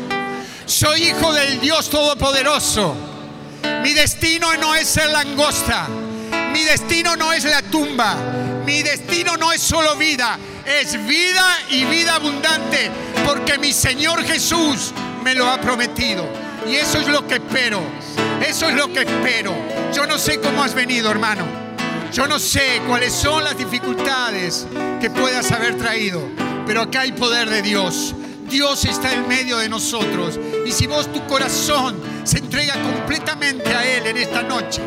Soy 0.65 1.03
hijo 1.03 1.33
del 1.33 1.59
Dios 1.59 1.89
Todopoderoso. 1.89 2.95
Mi 3.83 3.93
destino 3.93 4.55
no 4.55 4.73
es 4.73 4.87
ser 4.87 5.09
langosta. 5.09 5.87
Mi 6.53 6.63
destino 6.63 7.17
no 7.17 7.33
es 7.33 7.43
la 7.43 7.61
tumba. 7.61 8.15
Mi 8.65 8.81
destino 8.81 9.35
no 9.35 9.51
es 9.51 9.61
solo 9.61 9.97
vida. 9.97 10.39
Es 10.65 10.93
vida 11.05 11.45
y 11.69 11.85
vida 11.85 12.15
abundante. 12.15 12.89
Porque 13.25 13.57
mi 13.57 13.71
Señor 13.71 14.23
Jesús 14.23 14.93
me 15.23 15.35
lo 15.35 15.47
ha 15.47 15.59
prometido. 15.59 16.27
Y 16.67 16.75
eso 16.75 16.99
es 16.99 17.07
lo 17.07 17.27
que 17.27 17.35
espero. 17.35 17.81
Eso 18.45 18.67
es 18.69 18.75
lo 18.75 18.91
que 18.91 19.01
espero. 19.01 19.53
Yo 19.93 20.05
no 20.05 20.17
sé 20.17 20.39
cómo 20.39 20.63
has 20.63 20.73
venido, 20.73 21.11
hermano. 21.11 21.45
Yo 22.11 22.27
no 22.27 22.39
sé 22.39 22.81
cuáles 22.87 23.13
son 23.13 23.43
las 23.43 23.57
dificultades 23.57 24.65
que 24.99 25.09
puedas 25.09 25.51
haber 25.51 25.77
traído. 25.77 26.21
Pero 26.65 26.81
acá 26.81 27.01
hay 27.01 27.11
poder 27.11 27.49
de 27.49 27.61
Dios. 27.61 28.15
Dios 28.49 28.85
está 28.85 29.13
en 29.13 29.27
medio 29.27 29.57
de 29.57 29.69
nosotros. 29.69 30.39
Y 30.65 30.71
si 30.71 30.87
vos 30.87 31.11
tu 31.11 31.25
corazón 31.27 31.99
se 32.23 32.39
entrega 32.39 32.73
completamente 32.73 33.69
a 33.73 33.85
Él 33.85 34.07
en 34.07 34.17
esta 34.17 34.41
noche, 34.43 34.81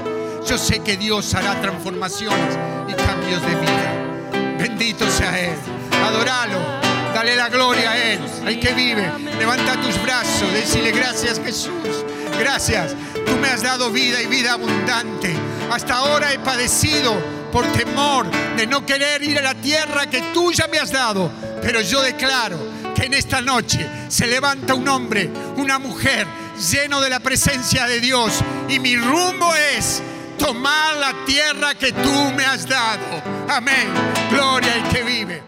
yo 0.49 0.57
sé 0.57 0.81
que 0.81 0.97
Dios 0.97 1.35
hará 1.35 1.61
transformaciones 1.61 2.57
y 2.89 2.95
cambios 2.95 3.43
de 3.43 3.55
vida. 3.57 3.98
Bendito 4.59 5.09
sea 5.11 5.39
Él. 5.39 5.57
Adoralo. 6.05 6.59
Dale 7.15 7.37
la 7.37 7.49
gloria 7.49 7.93
a 7.93 7.97
Él, 7.97 8.21
al 8.45 8.61
que 8.61 8.73
vive. 8.75 9.11
Levanta 9.39 9.81
tus 9.81 10.01
brazos. 10.03 10.53
Decile 10.53 10.91
gracias 10.91 11.41
Jesús. 11.43 12.05
Gracias. 12.39 12.95
Tú 13.27 13.37
me 13.37 13.49
has 13.49 13.63
dado 13.63 13.91
vida 13.91 14.21
y 14.21 14.27
vida 14.27 14.53
abundante. 14.53 15.35
Hasta 15.71 15.97
ahora 15.97 16.33
he 16.33 16.39
padecido 16.39 17.17
por 17.53 17.67
temor 17.73 18.27
de 18.57 18.67
no 18.67 18.85
querer 18.85 19.23
ir 19.23 19.39
a 19.39 19.43
la 19.43 19.55
tierra 19.55 20.09
que 20.09 20.23
tú 20.35 20.53
ya 20.53 20.67
me 20.67 20.79
has 20.79 20.93
dado. 20.93 21.31
Pero 21.63 21.81
yo 21.81 22.03
declaro 22.03 22.59
que 22.95 23.07
en 23.07 23.15
esta 23.15 23.41
noche 23.41 23.89
se 24.09 24.27
levanta 24.27 24.75
un 24.75 24.89
hombre, 24.89 25.31
una 25.57 25.79
mujer 25.79 26.27
lleno 26.71 27.01
de 27.01 27.11
la 27.11 27.21
presencia 27.21 27.87
de 27.87 28.01
Dios. 28.01 28.41
Y 28.69 28.79
mi 28.79 28.97
rumbo 28.97 29.55
es 29.55 30.03
tomar 30.39 30.97
la 30.97 31.13
tierra 31.27 31.75
que 31.75 31.93
tú 31.93 32.33
me 32.37 32.45
has 32.45 32.67
dado. 32.67 33.23
Amén. 33.49 33.89
Gloria 34.31 34.75
al 34.75 34.89
que 34.89 35.03
vive. 35.03 35.48